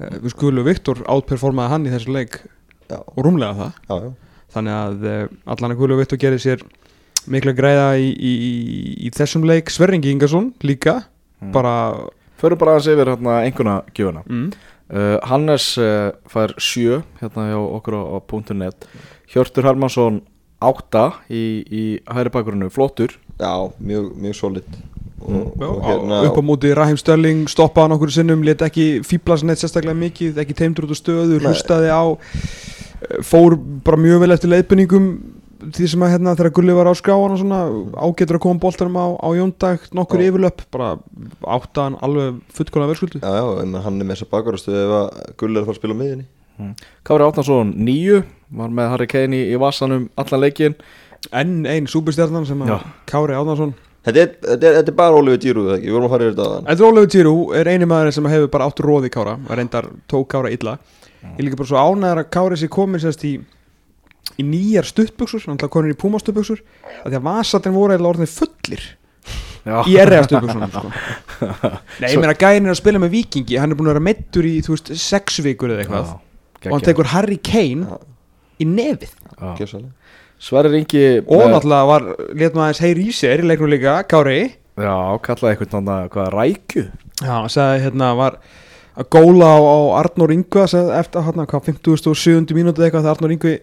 [0.00, 2.40] Eh, Guðlu Viktor átperformaði hann í þessu leik
[2.88, 3.72] já, og rúmlega það.
[3.88, 4.12] Já, já,
[4.54, 6.62] þannig að uh, allan að Guðlu Viktor gerir sér
[7.26, 8.52] mikla græða í, í, í,
[9.06, 9.70] í þessum leik.
[9.72, 11.02] Sverringi Ingarsson líka
[11.40, 11.52] Mm.
[11.52, 11.72] bara
[12.40, 14.50] Förum bara aðeins yfir hérna einhverna gjöfuna mm,
[14.92, 18.18] uh, Hannes uh, fær sjö hérna hjá okkur á, á
[18.56, 18.86] .net.
[19.32, 20.20] Hjörtur Hermansson
[20.60, 23.16] átta í, í hæri bakgrunnu, flottur.
[23.40, 24.68] Já mjög, mjög solid.
[25.20, 28.86] Og, já, og hérna, upp á móti Rahim Störling stoppaði hann okkur sinnum, let ekki
[29.04, 34.00] fýbla sér neitt sérstaklega mikið, ekki teimdur út á stöðu hlustaði á eh, fór bara
[34.00, 35.10] mjög vel eftir leiðbenningum
[35.60, 37.60] því sem að hérna þegar Gulli var á skráan og svona
[38.00, 40.94] ágetur að koma boltanum á, á jóndag nokkur yfirlöp, bara
[41.44, 45.08] áttaðan alveg fullkóla verðskuldu já, já, ég menn hann er með þessa bakarastuð ef að
[45.42, 46.26] Gull er að fara að spila á miðinni
[47.08, 48.22] Kári Átnarsson nýju
[48.56, 50.74] var með Harry Kane í, í vassanum allan leikin
[51.36, 52.76] enn einn súbustjarnan sem að Já.
[53.08, 53.72] Kári Árnason.
[54.00, 55.88] Þetta er, þetta er, þetta er bara Oliver Giroud, eða ekki?
[55.90, 58.52] Við vorum að fara yfir þetta Þetta er Ólefur Giroud er eini maður sem hefur
[58.54, 60.78] bara átt róði Kára reyndar tók Kára illa.
[61.20, 63.34] Ég er líka bara svo ánæður að Kári sér komin sérst í
[64.38, 66.62] í nýjar hann ætlaði komin í Puma stuttbuxur
[67.04, 68.86] að því að vasatin voru eða orðinni fullir
[69.60, 70.90] Já, í erriða stuttbuxunum sko.
[72.00, 74.48] Nei, ég meina gæðin er að spila með Vikingi hann er búin að vera meittur
[74.48, 77.98] í, þú veist, sex vikur eða eitthvað Já, og hann tekur Harry Kane Já.
[78.60, 79.50] í nefið Já.
[79.58, 79.92] Gjössalega.
[80.40, 84.40] Sverrir Ingi og náttúrulega var, letum aðeins heyri í sér í leiknum líka, Kári
[84.80, 86.84] Já, kallaði eitthvað náttúrulega hvað rækju
[87.20, 88.38] Já, hann sagði hérna var
[88.96, 92.56] að góla á, á Arnór Ingva sagði, eftir hérna, hvað, 57.
[92.56, 93.58] mínúti eitthvað þegar Arnór Ingvi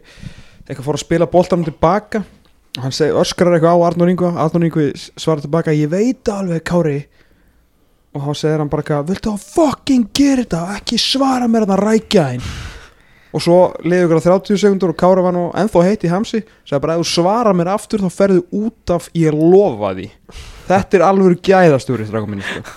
[0.67, 2.23] eitthvað fór að spila boltanum tilbaka
[2.77, 4.32] og hann segi, öskrar eitthvað á Arnór Ingva.
[4.43, 6.97] Arnór Ingvi svarar tilbaka, ég veit alveg Kári.
[8.13, 10.63] Og þá segir hann bara eitthvað, viltu að fucking gera þetta?
[10.77, 12.45] Ekki svara mér að það rækja þín.
[13.36, 16.43] Og svo leiði ykkur að 30 sekundur og Kári var nú ennþá heitt í hamsi.
[16.67, 20.08] Sagði bara, ef þú svara mér aftur þá ferðu út af ég lofa því.
[20.67, 22.23] Þetta er alveg gæðastúri sko.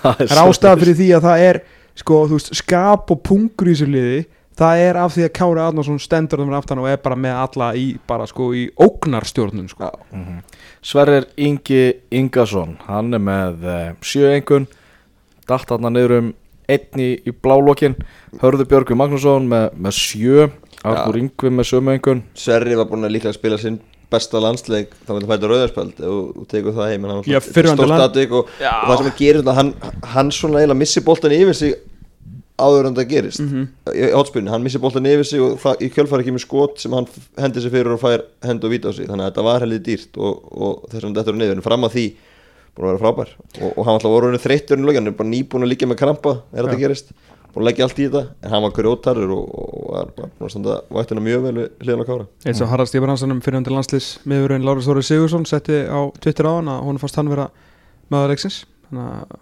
[0.01, 1.61] Það er ástæða fyrir því að það er
[2.01, 4.21] sko, veist, skap og pungur í þessu liði
[4.61, 7.71] það er af því að Kári Arnarsson stendur þeim aftan og er bara með alla
[7.81, 9.91] í bara sko í ógnarstjórnun sko.
[10.85, 14.69] Sverrir Ingi Ingason hann er með uh, sjö engun
[15.49, 16.33] datt hann niður um
[16.71, 17.97] einn í, í blálokkin
[18.41, 20.51] Hörður Björgu Magnússon með, með sjö.
[20.87, 25.11] Arnur Ingvi með sömu engun Sverri var búin að líklega spila sinn besta landsleik þá
[25.13, 27.21] var það fættur rauðarspöld og, og tegur það heim en hann
[27.91, 28.71] land- stórt og, Já.
[28.73, 29.73] og það sem að gerir þetta hann,
[30.15, 31.77] hann svona eiginlega missi boltan yfir sig
[32.61, 33.41] áður en það gerist.
[33.43, 33.69] Mhm.
[33.91, 37.65] í hotspilinu, hann missi boltan yfir sig og í kjölfari kemur skot sem hann hendir
[37.65, 39.09] sig fyrir og fær hend og víta á sig.
[39.09, 41.57] Þannig að þetta var heldur dýrt og, og þess vegna þetta er niður.
[41.59, 42.07] En fram að því
[42.77, 43.35] búin að vera frábær.
[43.61, 45.91] Og, og hann alltaf voru henni þreyttur í lögjan, hann er bara nýbúin að líka
[45.91, 46.83] með krampa er þetta Já.
[46.85, 47.13] gerist,
[47.51, 48.23] búin að leggja allt í þetta.
[48.45, 50.13] En hann var grjótarur og, og var
[50.47, 52.27] að standa vættina mjög vel hliðan á kára.
[52.47, 56.53] Eins og Harald Stífarhanssonum fyrir undir landslýs miðurinn Láris Þóri Sigursson setti á Twitter á
[56.61, 57.51] hann að hún fannst hann vera
[58.11, 59.39] maðurleiksins þannig að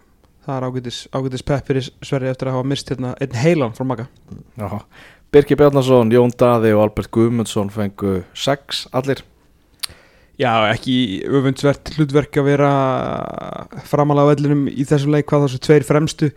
[0.48, 3.84] það er ágætis, ágætis pepp fyrir Sverri eftir að hafa mist hérna einn heilan frá
[3.84, 4.06] Maga
[4.56, 4.80] Já.
[5.28, 9.20] Birgir Bjarnason, Jón Daði og Albert Guðmundsson fengu sex allir
[10.38, 10.94] Já, ekki
[11.26, 12.68] öfundsvert hlutverk að vera
[13.90, 16.30] framalega á vellinum í þessum leik hvað þessu tveir fremstu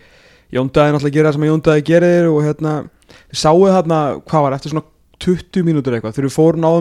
[0.52, 2.72] Jóndaði náttúrulega gera það sem að Jóndaði gerir og hérna,
[3.32, 4.88] við sáum þarna hvað var, eftir svona
[5.22, 6.74] 20 mínútur eitthvað þegar við fórum á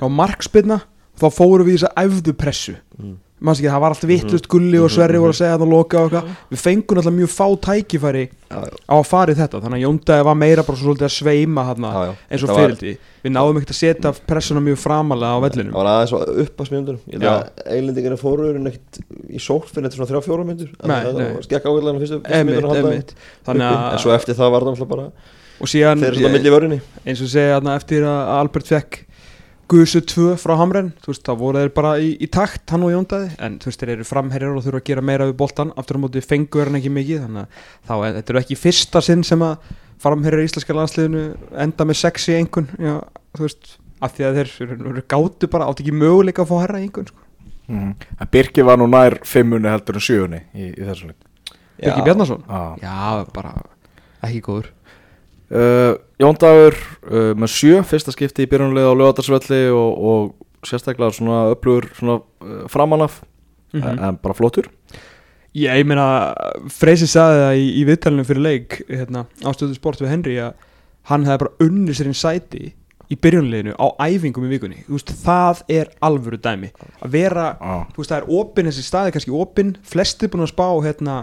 [0.00, 0.78] á markspilna
[1.18, 3.18] þá fórum við í þessa æfðu pressu Mm.
[3.36, 6.06] Ekki, það var allt vittlust gulli og Sverri voru að segja það og loka og
[6.06, 6.30] eitthvað.
[6.52, 9.60] Við fengum náttúrulega mjög fá tækifæri á að fara í þetta.
[9.60, 12.12] Þannig að Jóndaði var meira bara svo svolítið að sveima þarna Já, já.
[12.30, 12.92] eins og Þetta fyrirldi
[13.26, 15.72] við náðum ekkert að setja pressuna mjög framalega á vellinum.
[15.74, 16.12] Það var aðeins
[16.46, 17.32] upp að smjöndur Ég Já.
[17.34, 21.66] að eilendingarnir fóru en ekkert í sók fyrir þetta svona þrjá fjóra myndur Það skekk
[21.66, 22.22] ágæðlega fyrstu að
[22.86, 23.16] uppi.
[23.56, 25.10] En svo að eftir það var það alltaf bara
[25.56, 28.98] og síðan eins og segja þarna eftir að Albert fekk
[29.66, 30.92] Guðsu 2 frá Hamren.
[31.02, 33.80] Þú veist, þá voru þeir bara í, í takt hann og Jóndaði en þú veist,
[33.82, 36.78] þeir eru framherjar og þurfa að gera meira við boltan aftur á móti fengur hann
[36.78, 39.72] ekki mikið þannig að þá er þetta eru ekki fyrsta sinn sem að
[40.06, 41.24] framherjar í íslenska landsliðinu
[41.66, 42.94] enda með sexi einhvern já,
[43.34, 43.72] þú veist,
[44.06, 47.10] af því að þeir eru- eru gátu bara, átt ekki möguleika að fá herra einhvern
[47.10, 47.22] sko.
[47.66, 47.92] mm.
[48.20, 51.18] En Birgir var nú nær fimmunni heldur en sjöunni í, í þessu leik.
[51.80, 52.44] Birgir Bjarnason?
[52.46, 52.62] Já.
[52.86, 53.56] já, bara
[54.22, 54.70] ekki góður
[55.46, 56.74] Uh, Jón Dagur
[57.06, 62.16] uh, með sjö, fyrsta skipti í byrjunlega á lögatarsvelli og, og sérstaklega svona öflugur svona
[62.18, 63.20] uh, framanaf
[63.76, 63.98] Mhm.
[63.98, 64.68] en bara flottur.
[65.52, 66.32] Já, ég meina,
[66.70, 70.54] Freysi sagði það í, í viðtalinu fyrir leik hérna, ástöðu sport við Henry að
[71.10, 72.62] hann hefði bara unnið sér inn sæti
[73.12, 74.78] í byrjunleginu á æfingum í vikunni.
[74.88, 76.70] Veist, það er alvöru dæmi.
[77.02, 77.74] Að vera, Já.
[77.92, 81.18] þú veist, það er opinn þessi staði kannski opinn, flesti búin að spá hérna,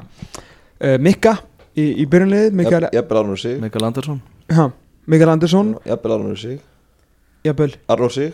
[0.83, 1.37] uh, Mikka
[1.75, 3.59] í, í byrjunlegið, Mikael, Jafnvel Arnur sig.
[3.61, 4.23] Mikael Andersson.
[5.05, 5.75] Mikael Andersson.
[5.85, 6.57] Jafnvel Arnur sig.
[7.43, 8.33] Jafnvel, Arnur sig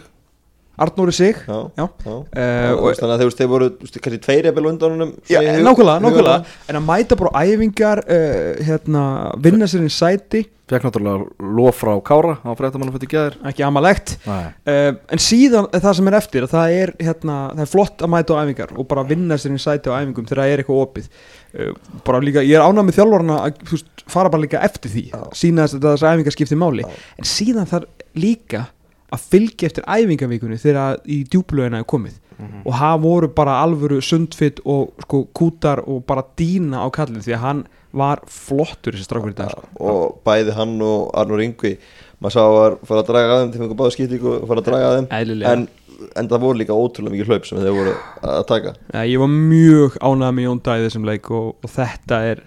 [0.86, 1.86] Arnóri Sig Já, Já.
[2.06, 2.16] já.
[2.34, 5.50] Eh, Og Þannig að þeir, þeir voru kannski tveir jafnvel á undan honum Já, svona
[5.50, 6.38] í hug- nákvæmlega, nákvæmlega
[6.70, 9.04] en að mæta bara æfingar uh, hérna,
[9.44, 14.12] vinna sér inn sæti fekk náttúrulega lof frá Kára á fréttamannu fyrir gæðir ekki amalegt
[14.28, 14.52] Nei.
[14.70, 18.12] Uh, en síðan það sem er eftir að það er, hérna, það er flott að
[18.14, 20.84] mæta á æfingar og bara vinna sér inn sæti á æfingum þegar það er eitthvað
[20.86, 21.74] opið uh,
[22.06, 25.24] bara líka, ég er ánægð með þjálfarna að veist, fara bara líka eftir því Já.
[25.42, 26.94] sína þess að þessi æfingar skipti máli Já.
[27.18, 28.68] en síðan þarf líka
[29.14, 32.62] að fylgja eftir æfingavíkunni þegar í djúplögina er komið Mhm.
[32.66, 37.34] og það voru bara alvöru sundfitt og sko kútar og bara dýna á kallin því
[37.36, 39.64] að hann var flottur þessi strákur í dag sko.
[39.82, 41.74] og bæði hann og Arnur Ingvi
[42.22, 44.62] maður sá að var fara að draga að þeim þeim fengur báða skiptingu og fara
[44.62, 45.52] að draga að þeim Eðlilega.
[45.52, 45.68] en,
[46.16, 49.28] en það voru líka ótrúlega mikið hlaup sem þeir voru að taka Ja, ég var
[49.36, 52.42] mjög ánægð með Jón Dæði þessum leik og, og þetta er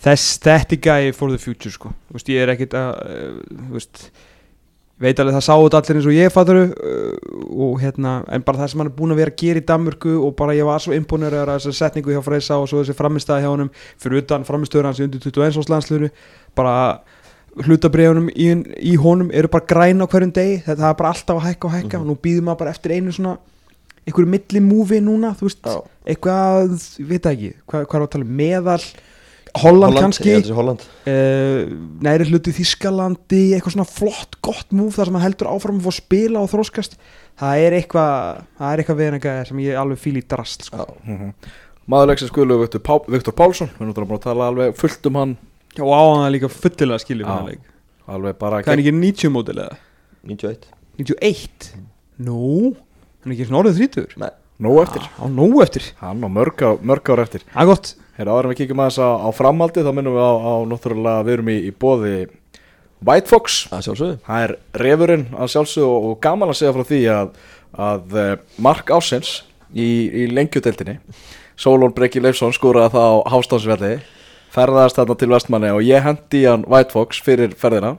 [0.00, 1.92] þess, þetta er gæði for the future sko.
[2.08, 4.10] Þú veist, ég er ekkit að uh, þú veist,
[5.00, 7.12] veit alveg það sáu þetta allir eins og ég fatturu uh,
[7.68, 10.14] og hérna, en bara það sem hann er búin að vera að gera í Danmörku
[10.26, 13.44] og bara ég var svo imponerað að þessa setningu hjá Freysa og svo þessi framistæði
[13.46, 16.10] hjá honum fyrir utan framistöður hans í undir 21 árs landsliðinu
[16.58, 16.74] bara
[17.58, 18.48] hlutabriðunum í,
[18.92, 21.74] í honum eru bara græn á hverjum degi þetta er bara alltaf að hækka og
[21.78, 22.02] hækka Mhm.
[22.02, 23.38] og nú býðum maður bara eftir einu svona
[24.06, 25.82] einhverju milli múfi núna þú veist, Já.
[26.06, 28.84] eitthvað, ég veit það ekki hvað, hvað er að tala um, meðal
[29.56, 30.28] Holland, kannski.
[30.28, 30.82] Ég held þessi Holland.
[31.08, 31.70] Uh,
[32.04, 35.92] næri hluti Þískalandi eitthvað svona flott, gott múf þar sem hann heldur áfram að fá
[35.92, 36.98] að spila og þróskast
[37.38, 40.76] það er eitthvað það er eitthvað hann sem ég alveg fíl í drast sko.
[40.76, 41.32] Já, Mhm.
[41.88, 45.06] Maður leiksins guðlu Viktor, Pá, Viktor Pálsson Við erum náttúrulega búin að tala alveg fullt
[45.08, 45.36] um hann.
[45.74, 47.30] Já, og á hann líka fullilega skilju Já.
[47.32, 47.60] fyrir leik.
[48.08, 49.76] Alveg bara hvað er hann ekki 90 mótil eða?
[50.28, 50.66] 91
[50.98, 51.70] 91?
[52.18, 52.74] Nú,
[53.22, 54.30] hann er ekki svona orðið þrítur Nei,
[54.60, 55.04] Nó eftir.
[55.22, 57.44] Á nógu eftir, Hann og mörg, á, mörg ár eftir.
[57.54, 60.26] Það er gott Hér áður en við kíkjum aðeins á, á framhaldi Þá minnum við
[60.26, 62.14] á, á náttúrulega Við erum í, í bóði
[63.06, 63.60] White Fox.
[63.70, 64.14] Að sjálfsögðu.
[64.26, 67.28] Það er refurinn að sjálfsögðu og, og gaman að segja frá því að,
[67.88, 68.32] að eh,
[68.66, 69.34] Mark Ásins
[69.70, 70.98] í, í lengjudeldinni
[71.58, 73.92] Solon Breki Leifsson skúraði það á Hástásvelli
[74.54, 77.96] ferðaðast þarna til vestmanni og ég hendi hann White Fox fyrir ferðina.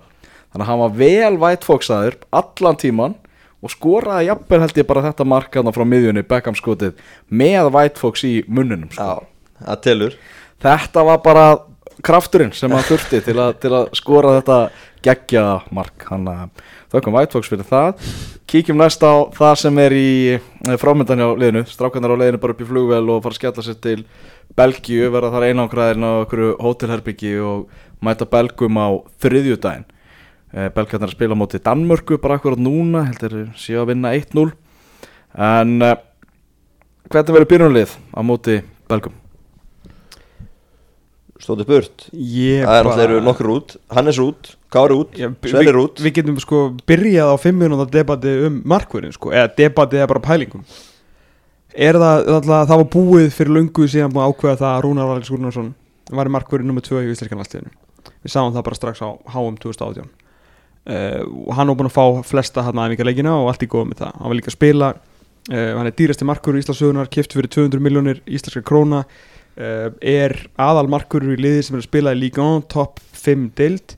[0.49, 3.17] Þannig að hann var vel White Fox aður allan tíman
[3.59, 7.99] og skoraði jafnvel held ég bara þetta mark hann frá miðjunni Beckham skotið með White
[8.01, 9.03] Fox í munnunum sko.
[9.03, 10.15] Já, það telur.
[10.59, 11.45] Þetta var bara
[12.05, 14.59] krafturinn sem hann þurfti til að, til að skora þetta
[15.05, 15.43] geggja
[15.75, 16.07] mark.
[16.09, 18.09] Hann að þökkum Whitefox fyrir það.
[18.49, 20.09] Kíkjum næst á það sem er í
[20.81, 23.77] frámyndan hjá liðinu, strákarnar á liðinu bara upp í flugvel og fara að skella sér
[23.83, 23.99] til
[24.57, 27.69] Belgíu, verða þar einangræðin á okkur hótelherbyggi og
[28.03, 28.89] mæta Belgum á
[29.21, 29.85] þriðjudaginn.
[30.49, 34.47] Belgarnar að spila á móti Danmörku bara akkurat núna, heldur séu að vinna 1-0
[35.37, 35.95] en uh,
[37.05, 38.55] hvernig verður byrjunlið á móti
[38.89, 39.13] Belgum?
[41.39, 42.09] Stóti burt.
[42.11, 46.01] Ég Það er náttúrulega eru nokkur út Hannes út, Kári út, við, út.
[46.03, 50.23] við getum sko byrjað á fimm minúta debati um markverðin sko, eða debati eða bara
[50.27, 50.65] pælingum.
[51.73, 55.13] Er það, það, það var búið fyrir löngu síðan búið að ákveða það að Rúnar
[55.13, 55.69] Alex Rúnarsson
[56.19, 57.71] var í markverðin nummer 2 í Ísleikan landsliðinu.
[58.25, 60.09] Við sáum það bara strax á HM 2018
[60.89, 64.15] uh, hann var búin að fá flesta hann aðeingarleikina og allt í góð með það.
[64.19, 67.85] Hann var líka að spila uh, hann er dýrasti markverður í Íslasögunar kipt fyrir 200
[67.85, 69.03] miljónir íslenska króna
[69.59, 73.95] er aðal markverður í liði sem er að spila í 1 top 5 deild.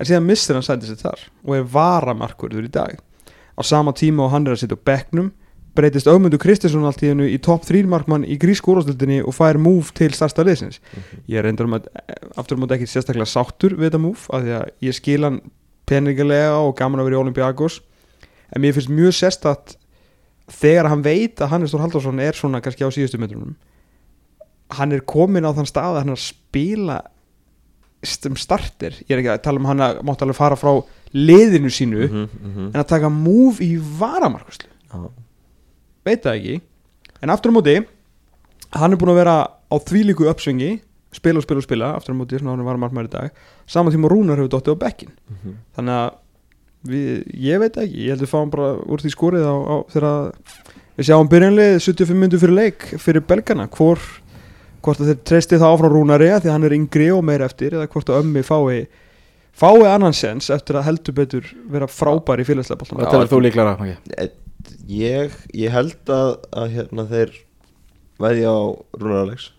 [0.00, 2.98] En síðan missir hann sæti sér þar og er varamarkurður í dag.
[3.54, 5.30] Á sama tíma og hann er að sitja á bekknum
[5.76, 9.56] breytist Ögmundur Kristinsson allt í hennu í topp 3 markmann í grísku úrástöldinni og fær
[9.60, 10.82] múf til starsta liðsins.
[11.30, 11.88] Ég er reyndar um að
[12.36, 15.40] aftur um að ekki sérstaklega sáttur við þetta múf af því að ég skil hann
[15.88, 17.80] peningilega og gaman að vera í Olympiakos.
[18.52, 19.76] En mér finnst mjög sérstatt
[20.52, 23.56] þegar hann veit að Hannes Þór Halldórsson er svona kannski á síðustu metrunum
[24.78, 27.00] hann er komin á þann stað að hann er að spila
[28.02, 30.72] sem starter ég er ekki að tala um hann að mátt alveg fara frá
[31.14, 32.70] liðinu sínu Mhm, mhm.
[32.74, 35.10] en að taka múf í varamarkvæslu Já.
[36.04, 36.60] veit það ekki.
[37.22, 37.76] En aftur á móti
[38.72, 40.80] hann er búin að vera á þvílíku uppsvingi.
[41.12, 43.30] Spila og spila og spila aftur á móti svona hann var margmæri dag.
[43.66, 45.54] Saman tíma Rúnar hefur dottið á bekkin Mhm.
[45.76, 46.14] þannig að
[46.88, 47.98] við, ég veit ekki.
[48.06, 50.32] Ég held að fáum bara úr því skorið á, á þegar
[50.98, 53.68] við sjáum byrjanlið 75 minnur fyrir leik fyrir belgana.
[53.68, 53.98] Hvor,
[54.82, 57.46] hvort að þeir treysti það áfram Rúnari að því að hann er yngri og meir
[57.46, 58.84] eftir eða hvort að ömmi fái
[59.52, 63.74] fái annan sens eftir að heldur betur vera frábær í félagslega bóltan telur þú líklara?
[63.76, 63.98] Okay.
[64.16, 64.30] Eh,
[64.90, 67.34] Ég, ég held að, að hérna þeir
[68.22, 68.62] veðja á
[68.98, 69.50] Rúnar Alex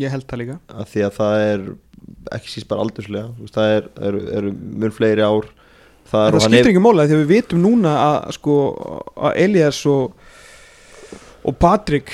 [0.00, 1.62] ég held það líka að því að það er
[2.36, 5.48] ekki síst bara aldurslega þú það er, eru, eru mun fleiri ár
[6.06, 8.56] þar það og hann skiptir ekki móla því að við vitum núna að sko
[9.16, 10.26] að Elias og
[11.46, 12.12] og Patrik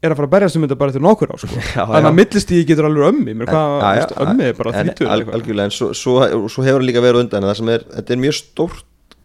[0.00, 1.48] er að fara að berjast um þetta bara eftir nokkur á sko.
[1.76, 2.16] Þannig að já.
[2.18, 5.90] millistíði getur alveg ömmi mér hvað, ömmi er bara en, þrítur al, algjörlega, en svo,
[5.96, 6.14] svo,
[6.52, 9.18] svo hefur hann líka verið undan en það sem er, þetta er mjög stórt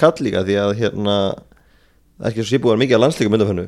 [0.00, 3.66] kall líka því að hérna það er ekki svo vera mikið að landslíka myndafönnu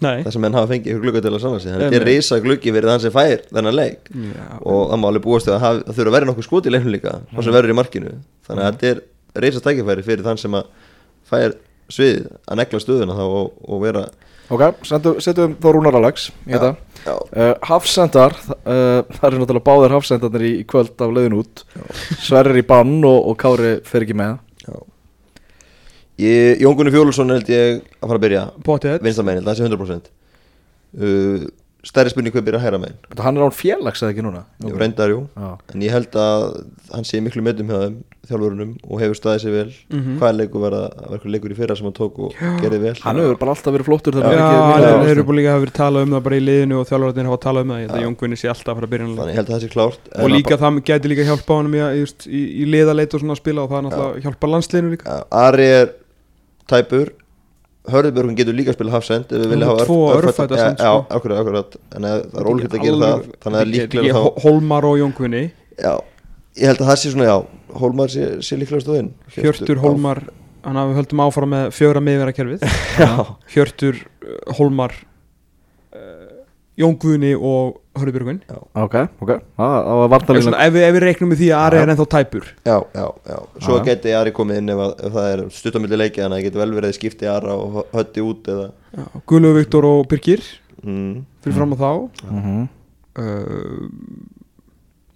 [0.00, 1.72] það sem menn hafa fengið ykkur glugga til að sanna sig.
[1.72, 4.06] Þannig að þetta er reysa gluggi verið þann sem fær þennan leik.
[4.08, 6.94] Já, og það má alveg búast að það þurfa að vera nokkuð skot í leiknum
[6.94, 8.12] líka það sem verður í markinu.
[8.48, 10.70] Þannig að þetta er reysa tækifæri fyrir þann sem að
[11.30, 11.56] fær
[11.92, 14.06] svið að negla stöðuna þá og, og vera
[14.50, 16.72] Ok, setjum, þá Rúnar Alex í þetta.
[17.06, 18.34] Uh, Hafsendar,
[18.64, 21.62] uh, það eru náttúrulega báðir Hafsendarnir í, í kvöld af leiðin út.
[22.18, 24.40] Sverrir í bann og, og Kári fer ekki með.
[26.20, 28.42] Jón Gunni Fjólusson held ég að fara að byrja.
[28.66, 30.10] Potið vinstamenn, það sé 100%
[30.98, 31.46] uh,
[31.86, 32.96] stærri spurning hvað byrja að hæra megin.
[33.08, 34.42] Þetta hann er án félags eða ekki núna?
[34.60, 34.78] Okay.
[34.82, 35.50] reyndar jú, Já.
[35.74, 36.46] en ég held að
[36.92, 37.98] hann sé miklu meðum hjá þeim
[38.30, 39.70] þjálfurunum og hefur staðið sér vel.
[39.90, 40.18] Mhm.
[40.20, 42.94] hvaða leikur var að eitthvað leikur í fyrra sem hann tók og gerði vel?
[43.00, 45.78] Hann hefur bara alltaf verið flottur Já, hann er verið búin líka að hafa verið
[45.80, 48.00] talað um það bara í liðinu og þjálfararnir hafa talað um það, ég held að
[48.00, 48.06] Já.
[48.10, 50.30] Jóngvinni sé alltaf að fara að byrja þannig ég held að það sé klárt og
[50.30, 53.64] líka það gæti líka hjálpa honum í, í, í, í liðaleit og svona að spila
[53.64, 55.16] og það er náttúrulega hjálpa landsliðinu líka.
[55.40, 55.92] Ari er
[56.70, 57.10] tæpur
[57.94, 60.92] Hörðubjörgun getur líka að spila hafsend ef við vilja hafa tvo örf- örfætta Já, sko.
[61.16, 61.76] akkurat, akkurat.
[61.96, 65.42] En það er ólíkt að gera það Þannig að líklega þá Hólmar og Jóngvinni
[65.80, 65.94] Já,
[66.60, 67.36] ég held að það sé svona, já,
[67.80, 70.22] Hólmar sé, sé líklega stóðinn Hjörtur Hólmar
[70.60, 72.64] hann hafi höldum áfram með fjögra miðvera kerfið
[73.54, 74.92] Hjörtur uh, Hólmar
[75.96, 76.44] uh,
[76.80, 78.38] Jón Guðni og Hörðubjörgun
[78.84, 78.94] Ok,
[79.24, 79.30] ok,
[79.60, 82.48] það var vartalínan ef, við- ef við reiknum með því að Ari er ennþá tæpur.
[82.66, 83.38] Já, já, já.
[83.60, 83.84] Svo Já.
[83.90, 86.62] geti Ari komið inn ef, að, ef það er stuttamilli leiki Þannig að það geti
[86.62, 88.70] vel verið skipti Ara og hötti út eða
[89.30, 90.42] Guðlu Viktor og Birgir.
[90.82, 91.90] Mm, fyrir fram á þá.
[92.30, 92.68] Mhm.
[93.20, 93.88] uh,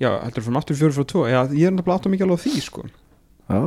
[0.01, 1.25] já, heldur fyrir aftur fjóri frá tvo.
[1.31, 2.85] Já, ég er nefnilega átt mikið alveg á því sko.
[3.49, 3.61] Já,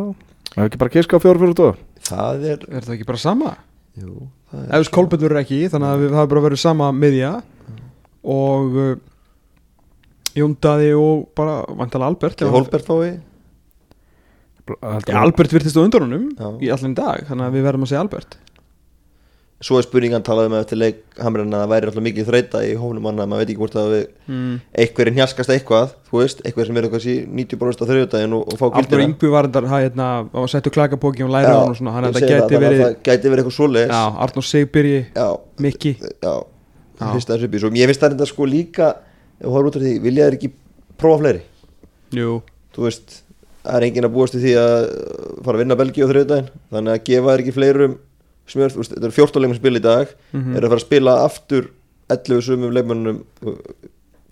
[0.53, 1.75] það er ekki bara kiska á fjóru fyrir tóa
[2.07, 3.55] Það er, er það ekki bara sama?
[3.97, 6.87] jú, það ef þess Kolbjörn verður ekki, þannig að við, það er bara verið sama
[6.93, 7.31] miðja
[8.23, 8.97] og uh,
[10.37, 13.17] Jón Daði og bara vantalega Albert Hólbert fái
[15.15, 16.49] Albert virtist á undanunum Já.
[16.59, 18.37] í allan dag, þannig að við verðum að segja Albert.
[19.63, 22.73] Svo er spurningan talaði með eftir leik Hamrin að það væri alltaf mikið þreita í
[22.77, 24.51] hófnum manna maður veit ekki hvort að við mm.
[24.83, 28.59] einhverjir njaskast eitthvað þú veist, eitthvað sem er eitthvað sí 90% á þriðjudaginn og, og
[28.59, 31.79] fá Arnur gildina Yngvi var þetta hæ, hérna, og settu klakapóki og á hann og
[31.79, 33.95] svona, hann þetta að verið það gæti verið eitthvað svoleiðis.
[33.95, 35.27] Já, Arnur Sigbyrji, já,
[35.65, 35.95] Mikki.
[36.05, 36.33] já,
[36.97, 38.89] Fyrst þessu í svo ég finnst það sko líka
[39.37, 40.51] því, vilja þér ekki
[40.97, 41.41] prófa fleiri?
[42.17, 42.37] Jú,
[42.73, 43.19] þú veist,
[43.63, 44.77] það er enginn að búast í því að
[45.45, 46.49] fara að vinna Belgíu á þriðjudaginn.
[46.73, 47.97] Þannig að gefa þér ekki fleirum
[48.47, 50.15] smjörð, þetta eru 14 leikmenn spil í dag.
[50.31, 50.55] Mhm.
[50.55, 51.69] er að fara að spila aftur
[52.09, 53.21] 11 sumum leikmennum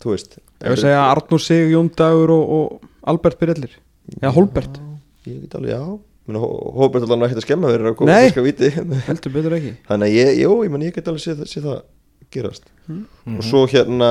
[0.02, 0.38] þú veist.
[0.62, 3.74] Ef við segja Arnur Sig, Jón Dagur og, og Albert Byrjallir
[4.22, 4.78] eða Holbert,
[5.26, 5.82] ég get alveg, já.
[6.26, 8.30] Hóbert alveg ekkert að skemma fyrir að koma Nei.
[8.30, 8.70] fiska viti
[9.10, 9.74] heldur betur ekki.
[9.90, 11.82] Þannig að ég, jú, ég, meni, ég get alveg séð, séð það
[12.32, 12.64] gerast.
[12.88, 13.38] Mhm.
[13.38, 14.10] og svo hérna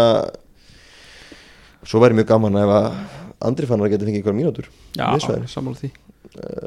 [1.85, 2.89] svo væri mjög gaman ef að
[3.45, 5.05] Andri fannar að geta fengið einhverja mínútur já,
[5.53, 5.91] sammála því.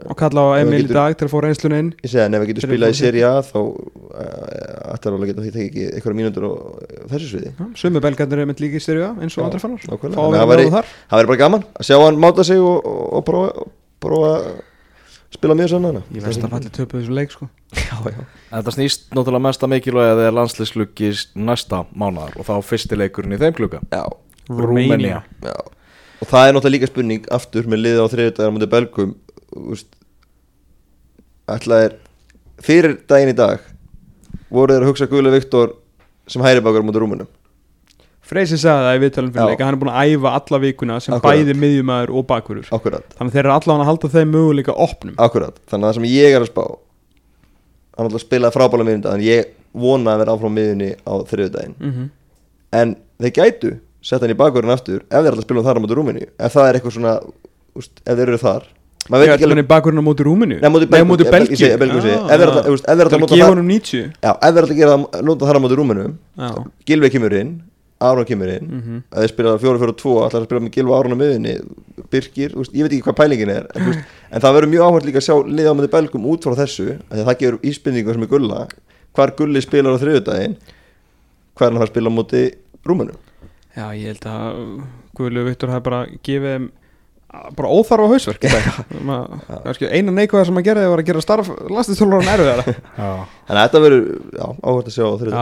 [0.08, 1.88] Og kalla á Emil í dag til að fá reynslun inn.
[2.06, 5.32] Ég segi að ef við getum spilað í seri A þá uh, ætlar alveg að
[5.32, 7.52] geta því tekið ekki einhverja mínútur á á þessu sviði.
[7.82, 9.82] Sömu belgarnir er mynd líka í styrja eins og andri fannar.
[9.90, 13.26] að að það væri- það bara gaman að sjá hann máta sig og, og, og
[14.00, 17.50] prófa, að spila mjög sann hana ég veist að falli töpu þessum leik sko
[18.06, 18.20] já.
[18.52, 21.10] Þetta snýst náttúrulega mest að mikilvæg að það er landsliðsklukki
[21.50, 24.04] næsta mánuðar og þá fyrsti leikurinn í þeim klukka Já,
[24.50, 25.22] Rúmenía.
[25.44, 25.56] Já.
[26.22, 29.16] og það er náttúrulega líka spurning aftur með liðið á þriðdagar á mútið belgum
[31.58, 31.98] ætla er
[32.64, 33.64] fyrir daginn í dag
[34.52, 35.74] voru þeir að hugsa Guðlega Viktor
[36.28, 37.30] sem hæri bakar á mútið rúmunum
[38.28, 41.14] Freysi sagði það í viðtalum fyrir leika hann er búin að æfa alla vikuna sem
[41.16, 41.38] Akkurat.
[41.38, 45.14] bæði miðjumæður og bakverður akkurat, þannig þeir eru allavega að halda þeim möguleika opnum.
[45.24, 45.62] Akkurat.
[45.72, 46.64] Þannig að það sem ég er að spá
[47.98, 51.76] hann ætla að spila frábæla miðjunda en ég vona að vera áfram miðjunni á þriðdaginn
[51.80, 52.08] mm -hmm.
[52.82, 55.84] en þeir gætu sett hann í bakverðin aftur ef þeir að spila um þar á
[55.84, 57.14] mútið rúmunni ef það er eitthvað svona,
[57.78, 58.64] úst, ef þeir eru þar.
[59.08, 62.52] Ég ekki ætla hann í bakverðin á móti Rúminu Nei, móti Belgíu, móti Ef þeir
[62.84, 65.56] þeir að Það nota gefa það- honum 90 Já, ef þeir að gera nota þar
[65.56, 66.50] á móti rúmunum Já.
[66.86, 67.54] Gilvi kemur inn,
[68.00, 68.98] Aron kemur inn Mhm.
[69.12, 71.54] ef þeir spila 4-4-2 ætla að spila með Gilvi og Aron á miðunni
[72.12, 74.86] Birkir, þú veist, ég veit ekki hvað pælingin er en, veist, en það verður mjög
[74.88, 77.40] áhvert líka að sjá liða á móti belgum út frá þessu af því að það
[77.42, 78.60] gefur íspendingu sem er gulla
[79.18, 80.56] hvar gulli spilar á þriðudaginn
[81.58, 82.44] hvar hann fær að spila á móti
[82.86, 83.18] rúmunum
[83.78, 84.62] Já, ég held að
[85.18, 86.70] Guðlu Viktor hafi bara gefið
[87.58, 88.46] bara óþarfa hausverk.
[89.66, 92.64] Kannski eina neikvæða sem að gera var að gera starf landslistjólaran erfiðara.
[92.98, 93.10] Já.
[93.50, 94.06] Þannig að þetta verður,
[94.64, 95.38] áhvert að sjá á þriðudaginn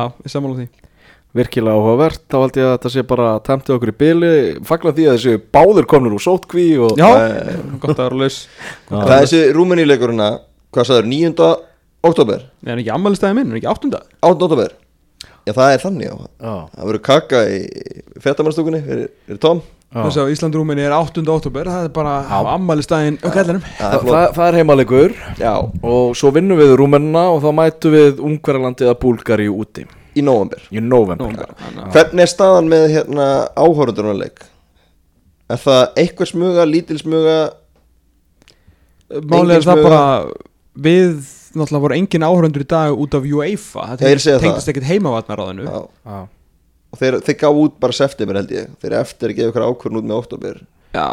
[1.36, 4.30] Virkilega áhugavert, þá held ég að þetta sé bara temtið okkur í byli,
[4.70, 8.38] fagla því að þessi báður komnur úr sótkví og Já, Eh, gott að vera laus.
[8.88, 10.30] Það er þessi rúmuníleikurina,
[10.72, 11.50] hvað sagður, 9.
[12.06, 14.00] oktober Nei, er ekki ammælistæði minn, er ekki áttunda?
[14.24, 14.48] 8.
[14.48, 14.72] oktober
[15.46, 16.16] Já, það er þannig já.
[16.42, 17.60] Já, Það verður kaka í
[18.24, 19.60] fréttamannstúkunni fyrir, fyrir Tom.
[19.96, 21.22] Þess að Ísland Rúmini er 8.
[21.30, 25.54] oktober Það er bara á ammælistæðin og kallinum Það er það, það er heimalegur Já,
[25.86, 30.62] og svo vinnum við Rúmenna og þá mætum við Ungverjalandi eða Búlgari úti í november
[30.72, 31.32] í november
[31.94, 33.26] Hvernig er staðan með hérna
[33.60, 34.44] áhórundurnuleik?
[35.52, 37.36] Er það eitthvað smuga, lítil smuga?
[39.10, 39.90] Málið er það smuga.
[39.90, 40.06] bara
[40.86, 41.12] Við
[41.56, 43.84] náttúrulega voru engin áhörundur í dag út af UEFA.
[43.94, 44.02] Það.
[44.74, 45.78] ekkert heimavatnaráðinu Já.
[46.10, 46.18] Já.
[46.96, 48.68] Og þeir, þeir gá út bara september held ég.
[48.82, 50.60] Þeir eftir að gefa ykkur ákvörn út með oktober
[50.96, 51.08] Já,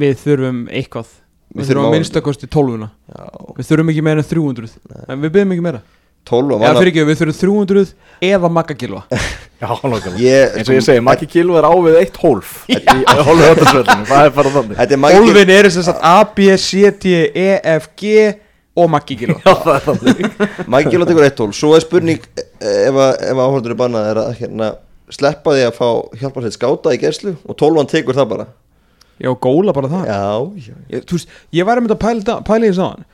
[0.00, 1.08] við þurfum eitthvað.
[1.48, 3.24] Við Við þurfum þurfum að á- minnstakosti 12 Já,
[3.58, 4.74] Við þurfum ekki meira en 300
[5.08, 5.80] En við byrjum ekki meira
[6.28, 7.94] 12 Já, fyrir ekki, við þurfum 300
[8.28, 9.02] eða maggagilva
[9.62, 15.16] Já, nákvæmlega eins og ég segi, Maggi Kilv er á við eitt hólf er er
[15.18, 17.48] Hólfin eru sem sagt A, B, C, D, E,
[17.78, 18.12] F, G
[18.78, 20.20] og maggagilva Já, það er þannig.
[20.70, 24.10] Maggi Gilva tekur eitt tól Svo er spurning eh, ef, að- ef áhörður er bannað
[24.12, 24.70] er að hérna,
[25.18, 25.88] sleppa því að fá
[26.22, 28.46] hjálpa sér skáta í gerslu og tólvan tekur það bara.
[29.18, 30.18] Já, góla bara það Já,
[30.68, 31.26] já, ég,
[31.58, 33.06] ég var einmitt að pæla, þetta- pæla í þessu áðan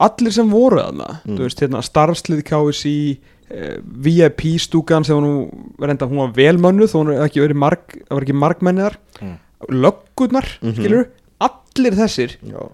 [0.00, 1.36] allir sem voru þarna Mm.
[1.36, 3.18] þú veist, hérna, starfslið KSI
[3.50, 7.80] eh, VIP stúkan sem var nú reynda, hún var velmönnuð þó hún var ekki marg,
[8.10, 9.36] var ekki margmenniðar Mm.
[9.70, 10.74] löggurnar, mm Mhm.
[10.76, 11.06] skilur
[11.40, 12.68] allir þessir Já,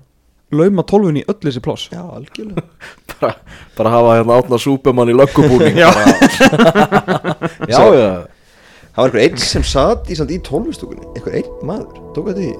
[0.52, 1.88] lauma tólfunni í öll þessi pláss.
[1.92, 2.62] Já algjörlega.
[3.22, 3.36] Bara,
[3.76, 5.76] bara hafa hérna átna súpemann í löggubúning.
[5.84, 5.90] Já.
[7.68, 8.26] já, já.
[8.92, 11.06] Það var einhver einn sem satt í, í tólfustúkunni.
[11.16, 12.52] Einhver einn maður, tók þetta í.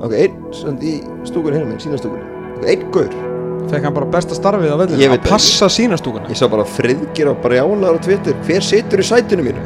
[0.00, 0.94] Einhver einn í
[1.28, 2.24] stúkunni hérna með, sínastúkunni
[2.54, 3.39] Einhver einn gaur
[3.70, 6.64] fekk hann bara besta starfið á Ég vellinu veit að passa sínastúkuna Ég sá bara
[6.68, 8.34] friðgir á brjálar á Twitter.
[8.46, 9.60] Hver situr í sætinu mínu?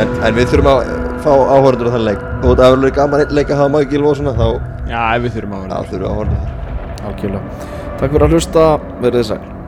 [0.00, 0.80] En, en við þurfum að
[1.24, 2.20] fá áhörður á þann leik.
[2.40, 4.48] Og það er alveg gaman einn leik að hafa gilva og svona Þá
[4.86, 6.04] já, við þurfum að áhörður
[7.10, 7.44] algjörlega.
[8.00, 8.62] Takk fyrir að hlusta,
[9.02, 9.59] verið þið sæl